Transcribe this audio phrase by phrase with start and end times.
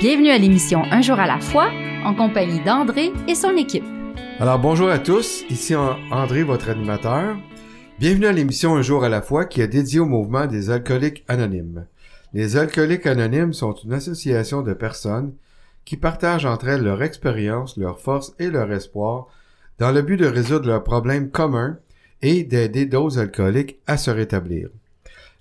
[0.00, 1.70] Bienvenue à l'émission Un jour à la fois
[2.04, 3.84] en compagnie d'André et son équipe.
[4.40, 5.74] Alors bonjour à tous, ici
[6.10, 7.36] André, votre animateur.
[7.98, 11.24] Bienvenue à l'émission Un jour à la fois qui est dédiée au mouvement des alcooliques
[11.28, 11.86] anonymes.
[12.32, 15.32] Les alcooliques anonymes sont une association de personnes
[15.84, 19.28] qui partagent entre elles leur expérience, leurs forces et leur espoir
[19.78, 21.78] dans le but de résoudre leurs problèmes communs
[22.20, 24.68] et d'aider d'autres alcooliques à se rétablir.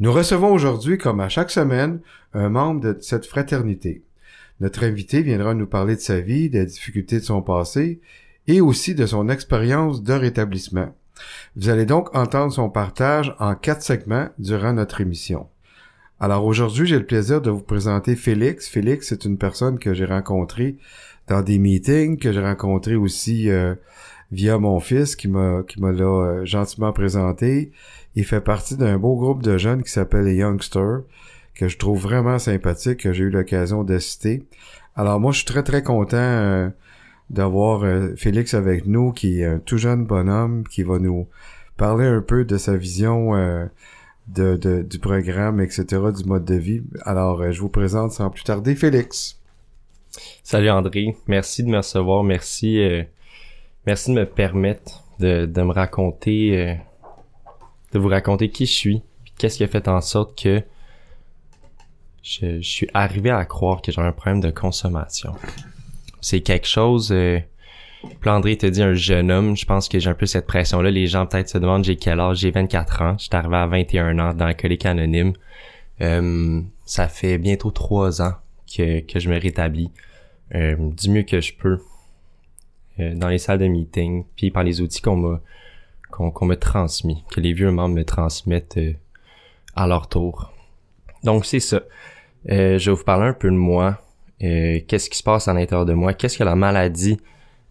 [0.00, 1.98] Nous recevons aujourd'hui, comme à chaque semaine,
[2.32, 4.04] un membre de cette fraternité.
[4.60, 8.00] Notre invité viendra nous parler de sa vie, des difficultés de son passé
[8.46, 10.94] et aussi de son expérience de rétablissement.
[11.56, 15.48] Vous allez donc entendre son partage en quatre segments durant notre émission.
[16.20, 18.68] Alors aujourd'hui, j'ai le plaisir de vous présenter Félix.
[18.68, 20.76] Félix, c'est une personne que j'ai rencontrée
[21.26, 23.74] dans des meetings, que j'ai rencontré aussi euh,
[24.30, 27.72] via mon fils qui m'a là euh, gentiment présenté.
[28.14, 31.02] Il fait partie d'un beau groupe de jeunes qui s'appelle les Youngsters
[31.58, 34.44] que je trouve vraiment sympathique, que j'ai eu l'occasion de citer.
[34.94, 36.70] Alors moi, je suis très très content euh,
[37.30, 41.26] d'avoir euh, Félix avec nous, qui est un tout jeune bonhomme, qui va nous
[41.76, 43.66] parler un peu de sa vision euh,
[44.28, 45.84] de, du programme, etc.,
[46.16, 46.82] du mode de vie.
[47.04, 49.40] Alors, je vous présente sans plus tarder Félix.
[50.44, 52.80] Salut André, merci de me recevoir, merci,
[53.86, 56.78] merci de me permettre de, de me raconter,
[57.92, 59.02] de vous raconter qui je suis,
[59.38, 60.62] qu'est-ce qui a fait en sorte que
[62.22, 65.34] je, suis arrivé à croire que j'ai un problème de consommation.
[66.20, 67.10] C'est quelque chose...
[67.12, 67.40] Euh,
[68.26, 70.90] André te dit un jeune homme, je pense que j'ai un peu cette pression-là.
[70.90, 73.16] Les gens peut-être se demandent j'ai quel âge, j'ai 24 ans.
[73.18, 75.32] Je suis arrivé à 21 ans dans collègue anonyme.
[76.00, 78.34] Euh, ça fait bientôt trois ans
[78.72, 79.90] que, que je me rétablis
[80.54, 81.80] euh, du mieux que je peux
[83.00, 85.40] euh, dans les salles de meeting, puis par les outils qu'on m'a
[86.18, 88.92] qu'on m'a transmis, que les vieux membres me transmettent euh,
[89.74, 90.52] à leur tour.
[91.22, 91.82] Donc c'est ça.
[92.50, 94.00] Euh, je vais vous parler un peu de moi.
[94.42, 96.14] Euh, qu'est-ce qui se passe à l'intérieur de moi?
[96.14, 97.18] Qu'est-ce que la maladie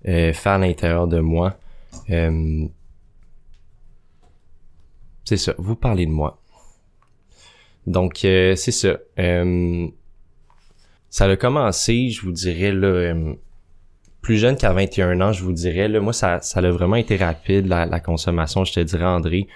[0.07, 1.57] euh, fait à l'intérieur de moi?
[5.25, 6.41] c'est ça, vous parlez de moi.
[7.85, 8.97] Donc, c'est ça.
[11.09, 13.13] ça a commencé, je vous dirais, là,
[14.27, 15.87] plus jeune qu'à 21 ans, je vous dirais.
[15.87, 19.47] Là, moi, ça, ça a vraiment été rapide, la, consommation, je te dirais, André.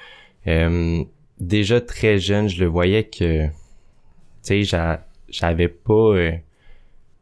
[1.42, 5.94] déjà très jeune, je le voyais que tu sais, j'avais pas...
[5.94, 6.32] Euh,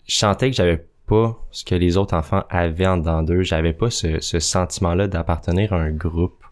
[0.06, 3.42] je sentais que j'avais pas ce que les autres enfants avaient en dedans d'eux.
[3.42, 6.44] J'avais pas ce, ce sentiment-là d'appartenir à un groupe,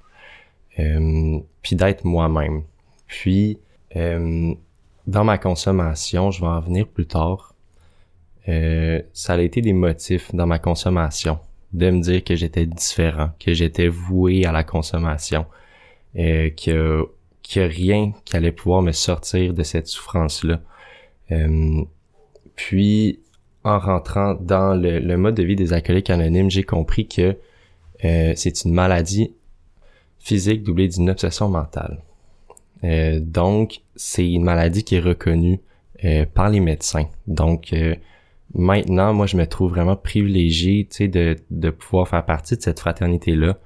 [0.79, 2.63] euh, puis d'être moi-même.
[3.05, 3.59] Puis,
[3.95, 4.51] euh,
[5.05, 7.53] dans ma consommation, je vais en venir plus tard,
[8.49, 11.39] euh, ça a été des motifs dans ma consommation
[11.73, 15.45] de me dire que j'étais différent, que j'étais voué à la consommation,
[16.17, 17.07] euh, que
[17.55, 20.59] a rien qui allait pouvoir me sortir de cette souffrance-là.
[21.31, 21.83] Euh,
[22.55, 23.19] puis,
[23.63, 27.37] en rentrant dans le, mode de vie des alcooliques anonymes, j'ai compris que
[28.05, 29.33] euh, c'est une maladie
[30.19, 32.01] physique doublée d'une obsession mentale.
[32.83, 35.59] Euh, donc, c'est une maladie qui est reconnue
[36.35, 37.07] par les médecins.
[37.25, 37.73] Donc,
[38.57, 42.61] maintenant, moi, je me trouve vraiment privilégié, tu sais, de, de pouvoir faire partie de
[42.61, 43.57] cette fraternité-là.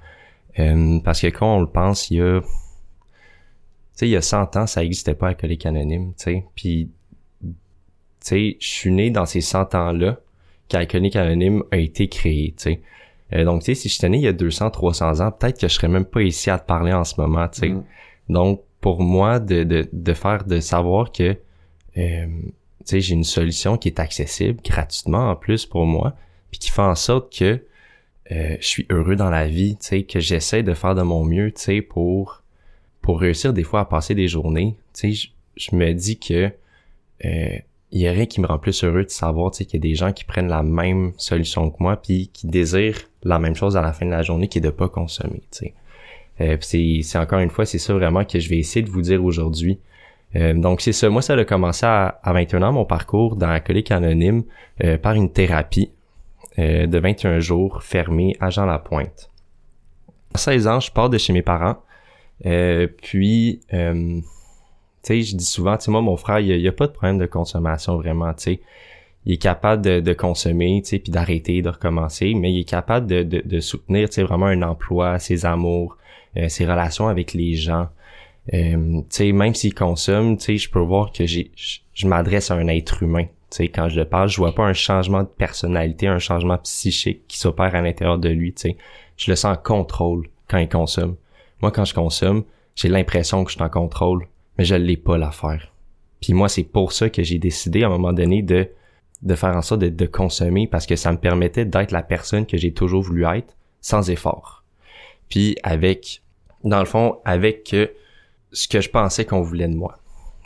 [1.04, 2.42] parce que quand on le pense, il y a
[4.02, 6.46] sais, il y a 100 ans, ça existait pas Alcoolique Anonyme, tu sais.
[6.56, 6.90] Puis,
[7.42, 7.48] tu
[8.20, 10.20] sais, je suis né dans ces 100 ans-là
[10.70, 12.82] qu'Alcoolique Anonyme a été créé, tu sais.
[13.34, 15.68] Euh, donc, tu sais, si j'étais né il y a 200, 300 ans, peut-être que
[15.68, 17.70] je serais même pas ici à te parler en ce moment, tu sais.
[17.70, 17.84] Mm.
[18.30, 21.38] Donc, pour moi, de, de, de faire, de savoir que,
[21.98, 22.28] euh,
[22.82, 26.16] tu sais, j'ai une solution qui est accessible gratuitement en plus pour moi,
[26.50, 27.64] puis qui fait en sorte que
[28.32, 31.24] euh, je suis heureux dans la vie, tu sais, que j'essaie de faire de mon
[31.26, 32.44] mieux, tu sais, pour
[33.02, 36.52] pour réussir des fois à passer des journées, tu sais, je, me dis que
[37.26, 37.58] euh,
[37.92, 40.14] y a rien qui me rend plus heureux de savoir, qu'il y a des gens
[40.14, 43.92] qui prennent la même solution que moi, puis qui désirent la même chose à la
[43.92, 45.42] fin de la journée, qui est de pas consommer.
[46.40, 49.02] Euh, c'est, c'est encore une fois, c'est ça vraiment que je vais essayer de vous
[49.02, 49.80] dire aujourd'hui.
[50.36, 53.92] Euh, donc c'est ça, moi ça a commencé à, 21 ans mon parcours dans Alcoolique
[53.92, 54.44] Anonyme
[54.84, 55.92] euh, par une thérapie
[56.58, 59.30] euh, de 21 jours fermée à Jean Lapointe.
[60.34, 61.78] À 16 ans, je pars de chez mes parents
[62.44, 64.24] puis, Tu
[65.04, 67.20] sais, je dis souvent, tu sais, moi, mon frère, il y a, pas de problème
[67.20, 68.62] de consommation vraiment, tu sais.
[69.26, 73.06] Il est capable de, consommer, tu sais, puis d'arrêter, de recommencer, mais il est capable
[73.06, 75.98] de, de, soutenir, tu sais, vraiment un emploi, ses amours,
[76.48, 77.90] ses relations avec les gens.
[78.54, 81.52] Euh, tu sais, même s'il consomme, tu sais, je peux voir que j'ai,
[81.94, 83.26] je, m'adresse à un être humain.
[83.26, 86.58] Tu sais, quand je le parle, je vois pas un changement de personnalité, un changement
[86.60, 88.78] psychique qui s'opère à l'intérieur de lui, tu sais.
[89.18, 91.16] Je le sens en contrôle quand il consomme.
[91.62, 92.44] Moi, quand je consomme,
[92.76, 94.28] j'ai l'impression que je suis en contrôle,
[94.58, 95.72] mais je l'ai pas l'affaire.
[96.22, 98.70] Puis moi, c'est pour ça que j'ai décidé à un moment donné de
[99.22, 102.46] de faire en sorte de, de consommer parce que ça me permettait d'être la personne
[102.46, 104.64] que j'ai toujours voulu être sans effort.
[105.30, 106.24] Puis avec,
[106.64, 107.76] dans le fond, avec
[108.52, 109.98] ce que je pensais qu'on voulait de moi.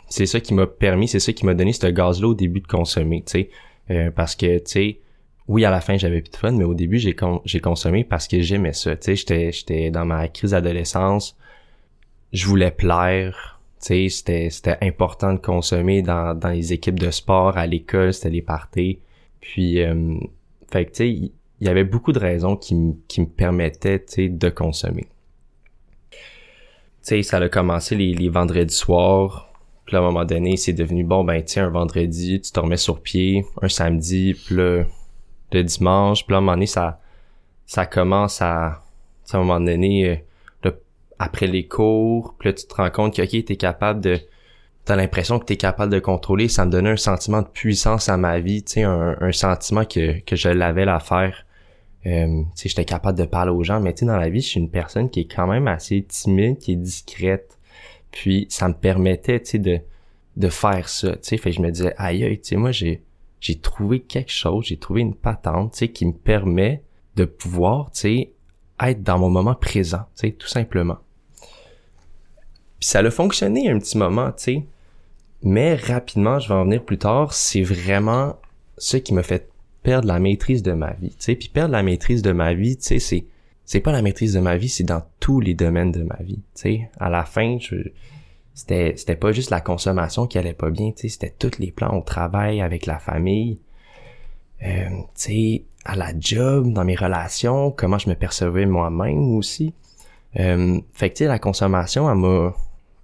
[0.08, 2.66] C'est ça qui m'a permis, c'est ça qui m'a donné ce gaz-là au début de
[2.66, 3.50] consommer, tu sais.
[3.90, 5.00] Euh, parce que, tu sais,
[5.48, 8.40] oui, à la fin, j'avais plus de fun, mais au début, j'ai consommé parce que
[8.40, 8.96] j'aimais ça.
[8.96, 11.36] Tu sais, j'étais, dans ma crise d'adolescence.
[12.32, 13.60] Je voulais plaire.
[13.80, 18.30] Tu sais, c'était, important de consommer dans, dans les équipes de sport, à l'école, c'était
[18.30, 18.98] les parties.
[19.40, 20.16] Puis, euh,
[20.70, 22.74] fait que, tu sais, il y, avait beaucoup de raisons qui,
[23.06, 25.06] qui me permettaient, tu sais, de consommer.
[27.06, 29.48] Sais, ça a commencé les, les vendredis soirs.
[29.84, 32.76] Puis à un moment donné, c'est devenu, bon, ben, tiens, un vendredi, tu te remets
[32.76, 33.46] sur pied.
[33.62, 34.82] Un samedi, puis là,
[35.52, 36.26] le dimanche.
[36.26, 36.98] Puis à un moment donné, ça,
[37.64, 38.82] ça commence à,
[39.32, 40.10] à un moment donné,
[40.64, 40.70] euh,
[41.20, 44.18] après les cours, puis là, tu te rends compte que, OK, t'es capable de,
[44.84, 46.48] t'as l'impression que t'es capable de contrôler.
[46.48, 49.84] Ça me donnait un sentiment de puissance à ma vie, tu sais, un, un, sentiment
[49.84, 51.45] que, que je l'avais à faire.
[52.06, 54.60] Euh, j'étais capable de parler aux gens, mais tu sais, dans la vie, je suis
[54.60, 57.58] une personne qui est quand même assez timide, qui est discrète.
[58.12, 59.80] Puis, ça me permettait, tu sais, de,
[60.36, 61.36] de faire ça, tu sais.
[61.36, 63.02] Fait que je me disais, aïe, aïe, tu sais, moi, j'ai,
[63.40, 66.82] j'ai trouvé quelque chose, j'ai trouvé une patente, tu sais, qui me permet
[67.16, 68.32] de pouvoir, tu sais,
[68.80, 70.98] être dans mon moment présent, tu sais, tout simplement.
[72.78, 74.62] Puis ça a fonctionné un petit moment, tu sais.
[75.42, 78.36] Mais rapidement, je vais en venir plus tard, c'est vraiment
[78.78, 79.50] ce qui m'a fait
[79.86, 81.36] perdre la maîtrise de ma vie, tu sais.
[81.36, 83.26] Puis perdre la maîtrise de ma vie, tu sais, c'est
[83.64, 86.42] c'est pas la maîtrise de ma vie, c'est dans tous les domaines de ma vie,
[86.56, 86.90] tu sais.
[86.98, 87.76] À la fin, je
[88.52, 91.70] c'était c'était pas juste la consommation qui allait pas bien, tu sais, c'était tous les
[91.70, 93.60] plans au travail, avec la famille,
[94.64, 99.72] euh, tu sais, à la job, dans mes relations, comment je me percevais moi-même aussi.
[100.40, 102.54] Euh, fait que tu sais, la consommation, elle m'a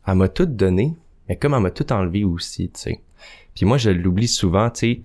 [0.09, 0.97] elle m'a tout donné,
[1.29, 3.01] mais comme elle m'a tout enlevé aussi, tu sais.
[3.55, 5.03] Puis moi, je l'oublie souvent, tu sais,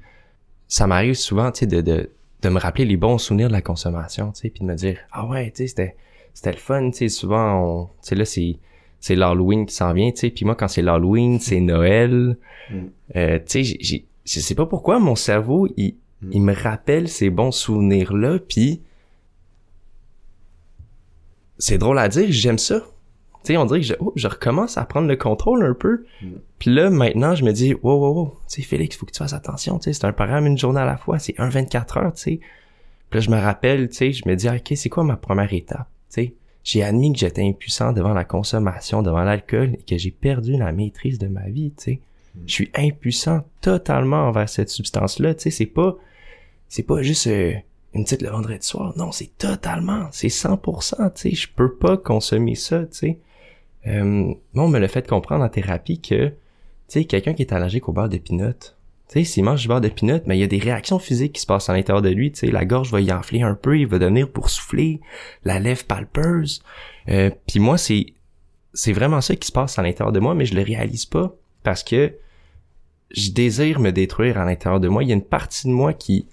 [0.67, 2.09] ça m'arrive souvent, tu sais, de, de,
[2.41, 4.97] de me rappeler les bons souvenirs de la consommation, tu sais, puis de me dire,
[5.11, 5.95] ah ouais, tu sais, c'était
[6.33, 8.57] c'était le fun, tu sais, souvent, tu sais, là, c'est
[8.99, 10.29] c'est l'Halloween qui s'en vient, tu sais.
[10.29, 12.37] Puis moi, quand c'est l'Halloween, c'est Noël.
[12.69, 12.75] Mm.
[13.15, 16.29] Euh, tu sais, j'ai, je sais pas pourquoi mon cerveau, il, mm.
[16.31, 18.81] il me rappelle ces bons souvenirs-là, puis
[21.57, 22.83] c'est drôle à dire, j'aime ça.
[23.47, 26.03] Tu sais, on dirait que je, oh, je recommence à prendre le contrôle un peu.
[26.59, 29.19] Puis là, maintenant, je me dis, wow, wow, wow, tu sais, Félix, faut que tu
[29.19, 31.97] fasses attention, tu sais, c'est un programme une journée à la fois, c'est un 24
[31.97, 32.39] heures, tu sais.
[33.09, 35.53] Puis là, je me rappelle, tu sais, je me dis, ok, c'est quoi ma première
[35.53, 36.33] étape, tu sais?
[36.65, 40.73] J'ai admis que j'étais impuissant devant la consommation, devant l'alcool et que j'ai perdu la
[40.73, 41.99] maîtrise de ma vie, tu sais.
[42.45, 45.95] Je suis impuissant totalement envers cette substance-là, tu sais, c'est pas
[46.67, 47.53] c'est pas juste euh,
[47.93, 51.95] une petite le vendredi soir, non, c'est totalement, c'est 100%, tu sais, je peux pas
[51.95, 53.19] consommer ça, tu sais.
[53.87, 56.33] Euh, moi, on me l'a fait comprendre en thérapie que, tu
[56.87, 58.73] sais, quelqu'un qui est allergique au beurre de pinot, tu
[59.07, 61.41] sais, s'il mange du beurre de pinot, mais il y a des réactions physiques qui
[61.41, 62.31] se passent à l'intérieur de lui.
[62.31, 64.99] Tu sais, la gorge va y enfler un peu, il va devenir souffler,
[65.43, 66.61] la lèvre palpeuse.
[67.09, 68.07] Euh, Puis moi, c'est
[68.73, 71.35] c'est vraiment ça qui se passe à l'intérieur de moi, mais je le réalise pas
[71.63, 72.13] parce que
[73.11, 75.03] je désire me détruire à l'intérieur de moi.
[75.03, 76.27] Il y a une partie de moi qui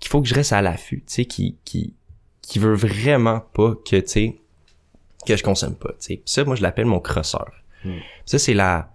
[0.00, 1.94] qu'il faut que je reste à l'affût, tu sais, qui qui
[2.42, 4.36] qui veut vraiment pas que tu sais
[5.26, 5.90] que je consomme pas.
[6.00, 7.52] Tu sais, ça, moi, je l'appelle mon crosseur.
[7.84, 7.98] Hmm.
[8.24, 8.90] Ça, c'est la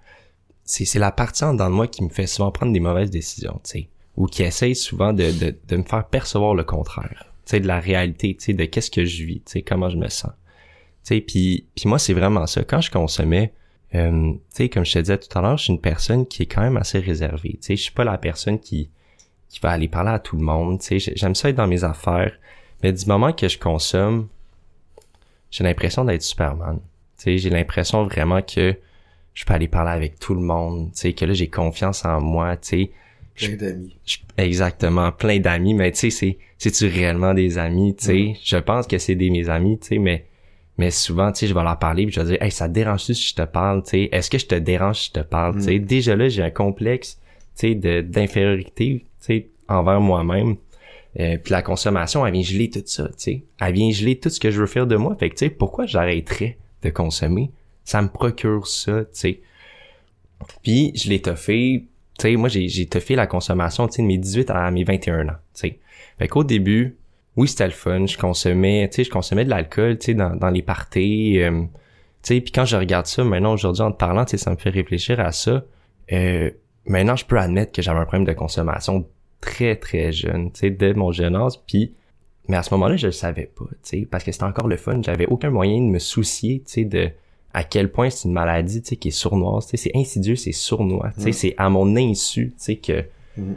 [0.63, 3.59] c'est la partie en dedans de moi qui me fait souvent prendre des mauvaises décisions,
[3.63, 7.51] tu sais, ou qui essaye souvent de, de, de me faire percevoir le contraire, tu
[7.51, 9.97] sais, de la réalité, tu sais, de qu'est-ce que je vis, tu sais, comment je
[9.97, 10.31] me sens.
[11.03, 12.63] Tu sais, puis, puis moi, c'est vraiment ça.
[12.63, 13.53] Quand je consommais,
[13.95, 16.43] euh, tu sais, comme je te disais tout à l'heure, je suis une personne qui
[16.43, 17.53] est quand même assez réservée.
[17.53, 18.89] Tu sais, je suis pas la personne qui,
[19.50, 20.79] qui va aller parler à tout le monde.
[20.79, 22.31] Tu sais, j'aime ça être dans mes affaires.
[22.83, 24.29] Mais du moment que je consomme,
[25.51, 26.79] j'ai l'impression d'être Superman.
[27.22, 28.75] Tu j'ai l'impression vraiment que
[29.34, 32.58] je peux aller parler avec tout le monde, tu que là, j'ai confiance en moi,
[32.58, 32.89] tu.
[33.36, 33.96] Plein d'amis.
[34.38, 38.13] Exactement, plein d'amis, mais tu sais, c'est, c'est-tu réellement des amis, tu sais?
[38.13, 38.36] Mm.
[38.43, 40.25] Je pense que c'est des mes amis, tu sais, mais,
[40.77, 42.74] mais souvent, tu sais, je vais leur parler puis je vais dire, hey, ça te
[42.74, 44.10] dérange-tu si je te parle, tu sais?
[44.12, 45.79] Est-ce que je te dérange si je te parle, tu sais?
[45.79, 45.86] Mm.
[45.86, 47.20] Déjà là, j'ai un complexe,
[47.58, 50.58] tu sais, d'infériorité, tu sais, envers moi-même.
[51.20, 53.44] Euh, puis la consommation, elle vient geler tout ça, tu sais.
[53.60, 55.15] Elle vient geler tout ce que je veux faire de moi.
[55.20, 57.51] Fait que, tu sais, pourquoi j'arrêterais de consommer?
[57.84, 59.41] ça me procure ça, tu sais.
[60.63, 61.88] Puis je l'ai toffé,
[62.18, 65.30] tu sais, moi j'ai j'ai la consommation, tu sais, de mes 18 à mes 21
[65.30, 65.80] ans, tu sais.
[66.18, 66.98] Fait qu'au début,
[67.36, 70.36] oui, c'était le fun, je consommais, tu sais, je consommais de l'alcool, tu sais, dans,
[70.36, 71.68] dans les parties, euh, tu
[72.36, 74.58] sais, puis quand je regarde ça maintenant aujourd'hui en te parlant, tu sais, ça me
[74.58, 75.63] fait réfléchir à ça.
[76.12, 76.51] Euh,
[76.86, 79.08] maintenant, je peux admettre que j'avais un problème de consommation
[79.41, 81.93] très très jeune, tu sais, dès mon jeune âge, puis
[82.48, 84.77] mais à ce moment-là, je le savais pas, tu sais, parce que c'était encore le
[84.77, 87.10] fun, j'avais aucun moyen de me soucier, tu sais, de
[87.53, 90.36] à quel point c'est une maladie, tu sais, qui est sournoise, tu sais, c'est insidieux,
[90.36, 93.05] c'est sournois, tu sais, c'est à mon insu, tu sais, que...
[93.38, 93.55] Mhm.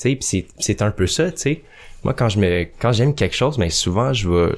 [0.00, 1.62] Tu sais, c'est un peu ça, tu sais.
[2.02, 4.50] Moi, quand je me, quand j'aime quelque chose, mais souvent, je vais,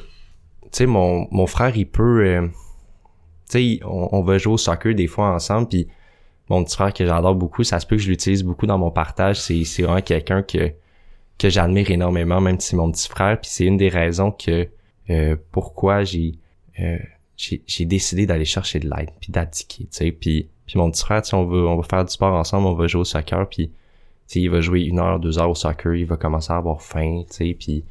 [0.62, 2.49] tu sais, mon, mon frère, il peut, euh,
[3.50, 5.88] tu sais, on, on va jouer au soccer des fois ensemble, puis
[6.49, 8.91] mon petit frère que j'adore beaucoup, ça se peut que je l'utilise beaucoup dans mon
[8.91, 10.73] partage, c'est, c'est vraiment quelqu'un que,
[11.39, 14.69] que j'admire énormément, même si c'est mon petit frère, puis c'est une des raisons que,
[15.11, 16.35] euh, pourquoi j'ai,
[16.81, 16.99] euh,
[17.37, 21.03] j'ai, j'ai décidé d'aller chercher de l'aide, puis d'abdiquer, tu sais, puis, puis mon petit
[21.03, 23.05] frère, tu sais, on va, on va faire du sport ensemble, on va jouer au
[23.05, 23.73] soccer, puis, tu
[24.27, 26.81] sais, il va jouer une heure, deux heures au soccer, il va commencer à avoir
[26.83, 27.85] faim, tu sais, puis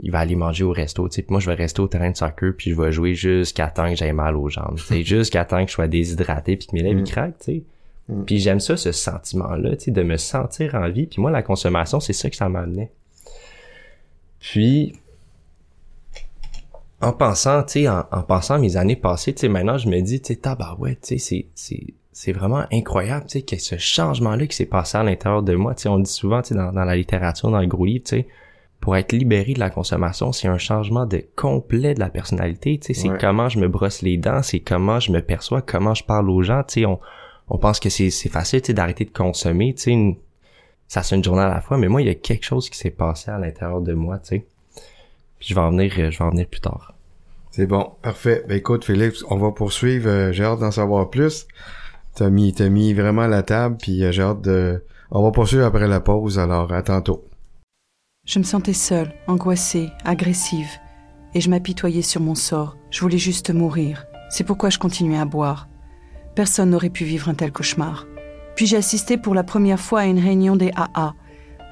[0.00, 2.10] il va aller manger au resto, tu sais, puis moi je vais rester au terrain
[2.10, 5.02] de soccer, puis je vais jouer jusqu'à temps que j'ai mal aux jambes, tu sais,
[5.04, 7.04] jusqu'à temps que je sois déshydraté, puis que mes lèvres Mm.
[7.04, 7.62] craquent, tu sais.
[8.08, 8.24] Mm.
[8.24, 11.42] Puis j'aime ça, ce sentiment-là, tu sais, de me sentir en vie, puis moi la
[11.42, 12.92] consommation, c'est ça que ça m'amenait.
[14.38, 14.92] Puis,
[17.00, 19.88] en pensant, tu sais, en, en pensant à mes années passées, tu sais, maintenant, je
[19.88, 23.58] me dis, tu sais, tabarouette, tu sais, c'est, c'est, c'est vraiment incroyable, tu sais, que
[23.58, 26.48] ce changement-là qui s'est passé à l'intérieur de moi, tu sais, on dit souvent, tu
[26.48, 28.26] sais, dans, dans la littérature, dans le gros livre, tu sais,
[28.80, 32.94] pour être libéré de la consommation, c'est un changement de complet de la personnalité, tu
[32.94, 33.18] sais, c'est Ouais.
[33.20, 36.42] comment je me brosse les dents, c'est comment je me perçois, comment je parle aux
[36.42, 37.00] gens, tu sais, on,
[37.48, 40.16] on pense que c'est, c'est facile, tu sais, d'arrêter de consommer, tu sais, une-
[40.88, 42.78] ça c'est une journée à la fois, mais moi, il y a quelque chose qui
[42.78, 44.46] s'est passé à l'intérieur de moi, tu sais.
[45.38, 46.94] Puis je vais en venir, euh, je vais en venir plus tard.
[47.50, 48.44] C'est bon, parfait.
[48.48, 50.08] Ben écoute, Félix, on va poursuivre.
[50.08, 51.46] euh, j'ai hâte d'en savoir plus.
[52.14, 54.84] T'as mis, t'as mis vraiment la table, puis euh, j'ai hâte de...
[55.10, 57.24] On va poursuivre après la pause, alors à tantôt.
[58.26, 60.68] Je me sentais seule, angoissée, agressive,
[61.34, 62.76] et je m'apitoyais sur mon sort.
[62.90, 64.06] Je voulais juste mourir.
[64.30, 65.68] C'est pourquoi je continuais à boire.
[66.36, 68.06] Personne n'aurait pu vivre un tel cauchemar.
[68.56, 71.14] Puis j'ai assisté pour la première fois à une réunion des AA.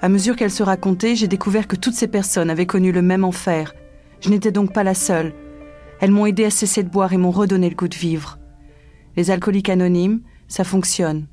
[0.01, 3.25] À mesure qu'elle se racontait, j'ai découvert que toutes ces personnes avaient connu le même
[3.25, 3.75] enfer.
[4.21, 5.35] Je n'étais donc pas la seule.
[6.01, 8.39] Elles m'ont aidé à cesser de boire et m'ont redonné le goût de vivre.
[9.17, 11.27] Les alcooliques anonymes, ça fonctionne.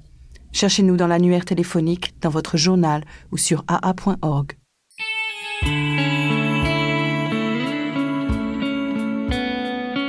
[0.51, 4.57] Cherchez-nous dans l'annuaire téléphonique, dans votre journal ou sur aa.org.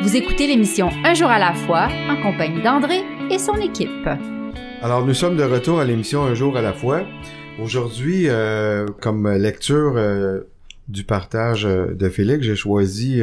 [0.03, 3.03] Vous écoutez l'émission Un jour à la fois en compagnie d'André
[3.33, 4.09] et son équipe.
[4.83, 7.07] Alors, nous sommes de retour à l'émission Un jour à la fois.
[7.59, 10.41] Aujourd'hui, euh, comme lecture euh,
[10.89, 13.23] du partage euh, de Félix, j'ai choisi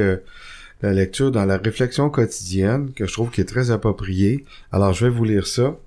[0.82, 4.46] la lecture dans la réflexion quotidienne, que je trouve qui est très appropriée.
[4.72, 5.78] Alors, je vais vous lire ça.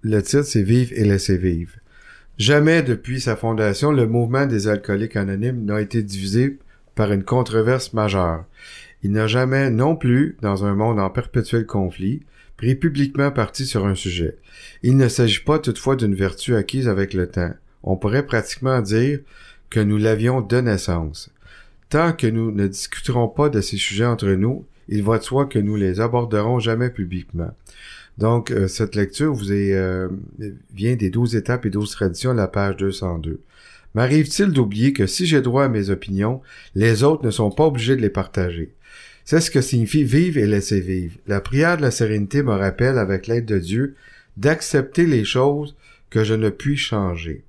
[0.00, 1.72] Le titre, c'est Vive et laisser vivre.
[2.38, 6.58] Jamais depuis sa fondation, le mouvement des alcooliques anonymes n'a été divisé
[6.94, 8.44] par une controverse majeure.
[9.02, 12.22] Il n'a jamais non plus, dans un monde en perpétuel conflit,
[12.62, 14.36] pris publiquement parti sur un sujet.
[14.84, 17.50] Il ne s'agit pas toutefois d'une vertu acquise avec le temps.
[17.82, 19.18] On pourrait pratiquement dire
[19.68, 21.32] que nous l'avions de naissance.
[21.88, 25.46] Tant que nous ne discuterons pas de ces sujets entre nous, il va de soi
[25.46, 27.50] que nous les aborderons jamais publiquement.
[28.16, 30.08] Donc, euh, cette lecture vous euh,
[30.72, 33.40] vient des 12 étapes et 12 traditions la page 202.
[33.96, 36.40] M'arrive-t-il d'oublier que si j'ai droit à mes opinions,
[36.76, 38.72] les autres ne sont pas obligés de les partager?
[39.32, 41.16] C'est ce que signifie vivre et laisser vivre.
[41.26, 43.94] La prière de la sérénité me rappelle, avec l'aide de Dieu,
[44.36, 45.74] d'accepter les choses
[46.10, 47.42] que je ne puis changer.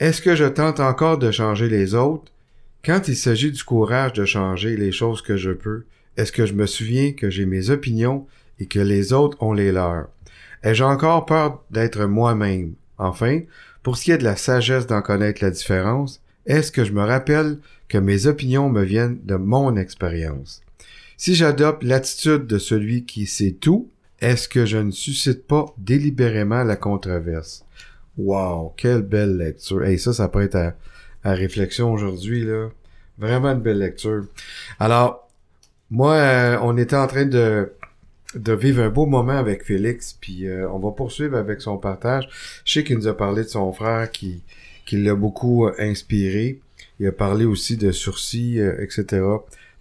[0.00, 2.32] Est-ce que je tente encore de changer les autres?
[2.84, 5.84] Quand il s'agit du courage de changer les choses que je peux,
[6.16, 8.26] est-ce que je me souviens que j'ai mes opinions
[8.58, 10.08] et que les autres ont les leurs?
[10.64, 12.72] Ai-je encore peur d'être moi-même?
[12.98, 13.42] Enfin,
[13.84, 17.04] pour ce qui est de la sagesse d'en connaître la différence, est-ce que je me
[17.04, 17.58] rappelle
[17.88, 20.60] que mes opinions me viennent de mon expérience?
[21.20, 23.90] Si j'adopte l'attitude de celui qui sait tout,
[24.22, 27.66] est-ce que je ne suscite pas délibérément la controverse?
[28.16, 29.84] Wow, quelle belle lecture.
[29.84, 30.72] Et ça, ça peut être à,
[31.22, 32.70] à réflexion aujourd'hui, là.
[33.18, 34.24] Vraiment une belle lecture.
[34.78, 35.28] Alors,
[35.90, 37.70] moi, euh, on était en train de,
[38.34, 42.30] de vivre un beau moment avec Félix, puis euh, on va poursuivre avec son partage.
[42.64, 44.40] Je sais qu'il nous a parlé de son frère qui,
[44.86, 46.60] qui l'a beaucoup euh, inspiré.
[46.98, 49.20] Il a parlé aussi de sursis, etc.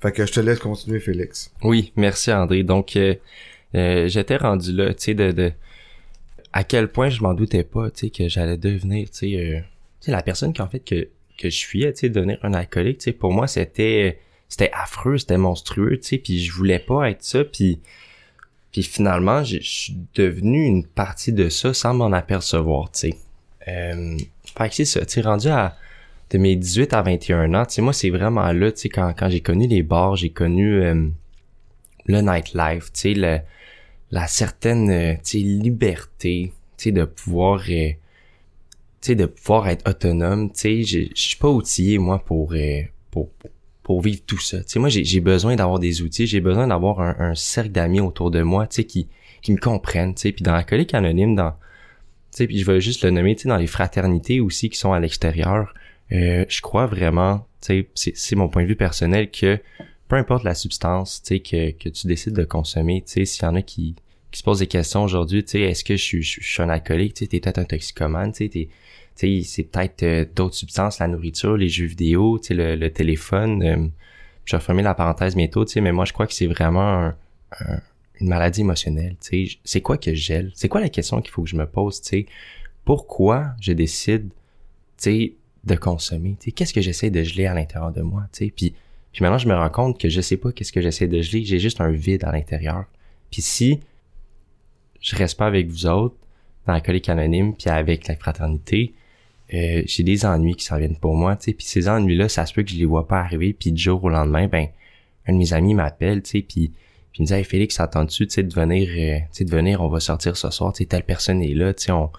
[0.02, 1.52] Fait que je te laisse continuer, Félix.
[1.64, 2.64] Oui, merci André.
[2.64, 3.16] Donc, euh,
[3.76, 5.52] euh, j'étais rendu là, tu sais, de, de
[6.54, 9.60] à quel point je m'en doutais pas, tu sais, que j'allais devenir, tu sais, euh,
[9.60, 13.00] tu sais, la personne qu'en fait que que je fuyais, tu sais, devenir un alcoolique,
[13.00, 17.10] tu sais, pour moi c'était c'était affreux, c'était monstrueux, tu sais, puis je voulais pas
[17.10, 17.80] être ça, puis
[18.72, 23.16] Puis finalement, je suis devenu une partie de ça sans m'en apercevoir, tu sais.
[23.68, 24.18] Euh,
[24.58, 25.76] fait que c'est ça, tu rendu à
[26.30, 29.14] de mes 18 à 21 ans, tu sais, moi, c'est vraiment là, tu sais, quand,
[29.18, 31.08] quand j'ai connu les bars, j'ai connu euh,
[32.06, 33.44] le nightlife, tu sais,
[34.12, 37.96] la certaine, euh, tu sais, liberté, tu sais, de pouvoir, euh, tu
[39.02, 42.54] sais, de pouvoir être autonome, tu sais, je suis pas outillé, moi, pour,
[43.10, 43.30] pour,
[43.82, 44.60] pour vivre tout ça.
[44.60, 48.02] Tu sais, moi, j'ai besoin d'avoir des outils, j'ai besoin d'avoir un, un, cercle d'amis
[48.02, 49.08] autour de moi, tu sais, qui,
[49.42, 51.58] qui me comprennent, tu sais, puis dans la colique anonyme, dans, tu
[52.38, 54.94] sais, puis je vais juste le nommer, tu sais, dans les fraternités aussi qui sont
[54.94, 55.74] à l'extérieur,
[56.12, 59.60] euh, je crois vraiment, c'est mon point de vue personnel que
[60.08, 63.96] peu importe la substance, que, que tu décides de consommer, s'il y en a qui,
[64.32, 67.28] qui se posent des questions aujourd'hui, est-ce que je suis, je, suis un alcoolique, tu
[67.28, 68.50] t'es peut-être un toxicomane, c'est
[69.20, 73.64] peut-être euh, d'autres substances, la nourriture, les jeux vidéo, le, le téléphone.
[73.64, 73.88] Euh,
[74.46, 77.12] je vais fermer la parenthèse bientôt, mais moi, je crois que c'est vraiment
[78.20, 79.16] une maladie émotionnelle.
[79.64, 80.52] C'est quoi que je gèle?
[80.56, 82.02] C'est quoi la question qu'il faut que je me pose?
[82.84, 84.32] Pourquoi je décide,
[84.98, 86.38] sais, de consommer.
[86.56, 88.24] Qu'est-ce que j'essaie de geler à l'intérieur de moi?
[88.34, 88.74] Puis, puis
[89.22, 91.44] maintenant, je me rends compte que je sais pas qu'est-ce que j'essaie de geler.
[91.44, 92.86] J'ai juste un vide à l'intérieur.
[93.32, 93.80] Puis si
[95.02, 96.16] je reste pas avec vous autres,
[96.66, 98.94] dans la colique anonyme, puis avec la fraternité,
[99.54, 101.36] euh, j'ai des ennuis qui s'en viennent pour moi.
[101.36, 103.54] Puis ces ennuis-là, ça se peut que je les vois pas arriver.
[103.54, 104.68] Puis du jour au lendemain, ben
[105.28, 106.72] un de mes amis m'appelle, tu puis
[107.12, 110.00] puis il me dit hey Félix attends-tu tu de venir euh, de venir on va
[110.00, 112.12] sortir ce soir tu telle personne est là tu on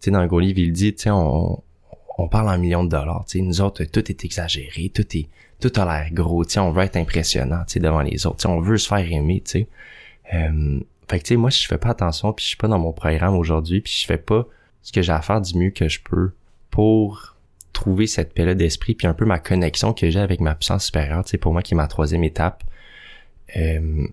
[0.00, 1.62] tu dans le livre il dit on
[2.20, 3.24] on parle en millions de dollars.
[3.26, 5.28] sais, Nous autres, tout est exagéré, tout est
[5.60, 6.42] tout a l'air gros.
[6.44, 8.42] sais, on veut être impressionnant devant les autres.
[8.42, 9.42] sais, on veut se faire aimer.
[9.44, 9.68] sais.
[10.32, 12.68] Euh, fait que tu sais, moi, si je fais pas attention, puis je suis pas
[12.68, 14.46] dans mon programme aujourd'hui, puis je fais pas
[14.82, 16.32] ce que j'ai à faire du mieux que je peux
[16.70, 17.36] pour
[17.72, 21.24] trouver cette paix d'esprit, puis un peu ma connexion que j'ai avec ma puissance supérieure,
[21.24, 22.64] tu sais, pour moi qui est ma troisième étape,
[23.56, 24.06] euh,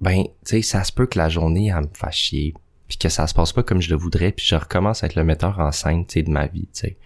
[0.00, 2.54] ben, tu sais, ça se peut que la journée, elle me fasse chier,
[2.88, 5.16] puis que ça se passe pas comme je le voudrais, puis je recommence à être
[5.16, 6.96] le metteur en scène, tu sais, de ma vie, tu sais.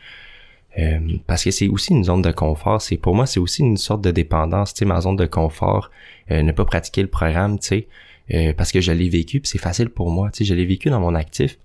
[0.79, 2.81] Euh, parce que c'est aussi une zone de confort.
[2.81, 4.75] C'est pour moi, c'est aussi une sorte de dépendance.
[4.75, 5.91] Tu sais, ma zone de confort,
[6.31, 7.89] euh, ne pas pratiquer le programme, tu sais,
[8.33, 10.31] euh, parce que je l'ai vécu, puis c'est facile pour moi.
[10.31, 11.59] Tu sais, je l'ai vécu dans mon actif.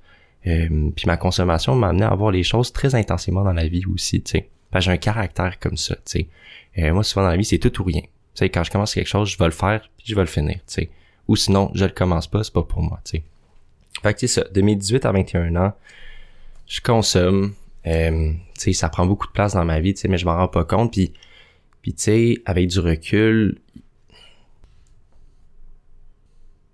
[0.43, 4.21] puis ma consommation m'a amené à voir les choses très intensément dans la vie aussi.
[4.21, 5.95] Tu sais, parce j'ai un caractère comme ça.
[6.05, 6.27] Tu
[6.75, 8.01] sais, moi souvent dans la vie, c'est tout ou rien.
[8.01, 10.27] Tu sais, quand je commence quelque chose, je vais le faire, puis je vais le
[10.27, 10.55] finir.
[10.55, 10.89] Tu sais,
[11.27, 12.99] ou sinon, je le commence pas, c'est pas pour moi.
[13.05, 13.23] Tu sais.
[14.01, 14.43] Fait que c'est ça.
[14.51, 15.73] De mes 18 à 21 ans,
[16.67, 17.53] je consomme
[17.85, 20.25] euh, tu sais, ça prend beaucoup de place dans ma vie, tu sais, mais je
[20.25, 20.93] m'en rends pas compte.
[20.93, 21.13] Puis,
[21.81, 23.83] puis tu sais, avec du recul, tu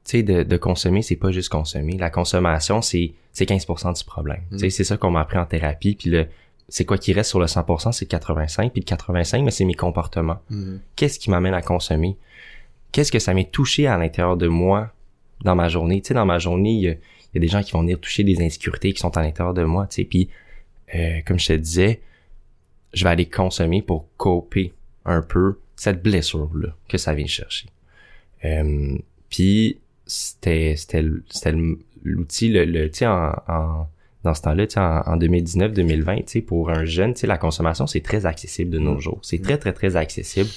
[0.03, 1.97] sais, de, de, consommer, c'est pas juste consommer.
[1.97, 4.41] La consommation, c'est c'est 15% du problème.
[4.51, 4.71] Tu sais, mm.
[4.71, 5.95] c'est ça qu'on m'a appris en thérapie.
[5.95, 6.27] Puis le
[6.71, 8.71] c'est quoi qui reste sur le 100%, c'est 85.
[8.71, 10.39] Puis le 85, mais c'est mes comportements.
[10.51, 10.77] Mm.
[10.95, 12.17] Qu'est-ce qui m'amène à consommer?
[12.91, 14.91] Qu'est-ce que ça m'est touché à l'intérieur de moi
[15.41, 16.01] dans ma journée?
[16.01, 18.23] Tu sais, dans ma journée, il y, y a des gens qui vont venir toucher
[18.23, 20.03] des insécurités qui sont à l'intérieur de moi, tu sais.
[20.03, 20.29] Puis
[20.95, 22.01] euh, comme je te disais,
[22.93, 24.73] je vais aller consommer pour coper
[25.05, 27.67] un peu cette blessure-là que ça vient chercher.
[28.45, 28.97] Euh,
[29.29, 31.53] Puis c'était c'était c'était
[32.03, 33.87] l'outil le, le tu sais en, en,
[34.23, 37.37] dans ce temps-là, tu sais, en, 2019-2020, tu sais, pour un jeune, tu sais, la
[37.37, 38.99] consommation, c'est très accessible de nos mm.
[38.99, 39.19] jours.
[39.21, 40.49] C'est très, très, très accessible.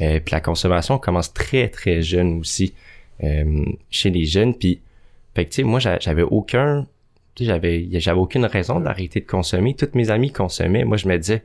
[0.00, 2.74] Euh, puis la consommation commence très, très jeune aussi
[3.24, 4.54] euh, chez les jeunes.
[4.54, 4.80] Puis,
[5.34, 6.86] fait que, tu sais, moi, j'avais aucun
[7.38, 9.74] j'avais j'avais aucune raison d'arrêter de consommer.
[9.74, 10.84] Toutes mes amis consommaient.
[10.84, 11.42] Moi, je me disais,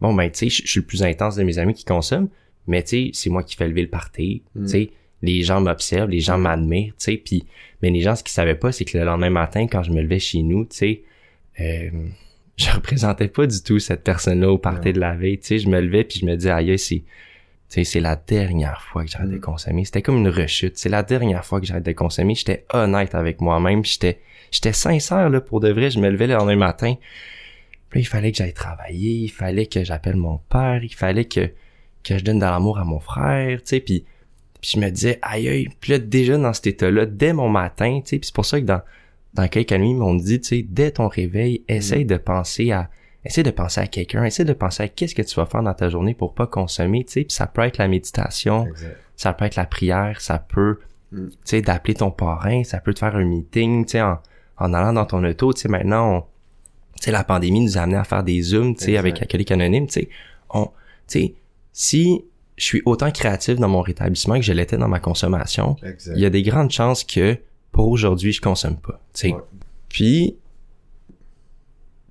[0.00, 2.28] bon, ben, tu sais, je suis le plus intense de mes amis qui consomment,
[2.66, 4.42] mais tu sais, c'est moi qui fais lever le party.
[4.54, 4.64] Mm.
[4.64, 4.90] Tu sais,
[5.22, 6.42] les gens m'observent, les gens mm.
[6.42, 7.44] m'admirent, tu sais, puis
[7.82, 10.02] mais les gens, ce qu'ils savaient pas, c'est que le lendemain matin, quand je me
[10.02, 11.02] levais chez nous, tu sais,
[11.60, 11.90] euh,
[12.56, 15.68] je représentais pas du tout cette personne-là au party de la veille, tu sais, je
[15.68, 17.04] me levais puis je me disais, aïe, c'est
[17.68, 19.40] sais, c'est la dernière fois que j'arrête de mm.
[19.40, 19.84] consommer.
[19.84, 20.76] C'était comme une rechute.
[20.76, 22.34] C'est la dernière fois que j'arrête de consommer.
[22.34, 23.84] J'étais honnête avec moi-même.
[23.84, 25.90] J'étais, j'étais sincère, là, pour de vrai.
[25.90, 26.94] Je me levais le lendemain matin.
[27.90, 29.12] Puis il fallait que j'aille travailler.
[29.12, 30.80] Il fallait que j'appelle mon père.
[30.82, 31.50] Il fallait que,
[32.04, 33.80] que je donne de l'amour à mon frère, tu sais.
[33.80, 34.04] Puis,
[34.60, 35.68] puis je me disais, aïe, aïe.
[35.80, 38.18] Puis là, déjà dans cet état-là, dès mon matin, tu sais.
[38.18, 38.82] Puis c'est pour ça que dans,
[39.34, 42.08] dans quelques nuits, ils m'ont dit, tu sais, dès ton réveil, essaye mm.
[42.08, 42.90] de penser à,
[43.24, 45.74] essaie de penser à quelqu'un, essaie de penser à qu'est-ce que tu vas faire dans
[45.74, 48.66] ta journée pour pas consommer, tu sais, ça peut être la méditation,
[49.16, 50.78] ça peut être la prière, ça peut,
[51.12, 51.26] mm.
[51.28, 54.18] tu sais, d'appeler ton parrain, ça peut te faire un meeting, tu sais, en,
[54.58, 56.26] en allant dans ton auto, tu sais, maintenant,
[56.96, 59.50] tu sais, la pandémie nous a amené à faire des zooms, tu sais, avec Alcoolique
[59.50, 60.08] Anonyme, tu sais,
[60.50, 60.70] on, tu
[61.06, 61.34] sais,
[61.72, 62.24] si
[62.56, 66.26] je suis autant créatif dans mon rétablissement que je l'étais dans ma consommation, il y
[66.26, 67.38] a des grandes chances que
[67.70, 69.34] pour aujourd'hui, je consomme pas, tu sais.
[69.88, 70.36] Puis,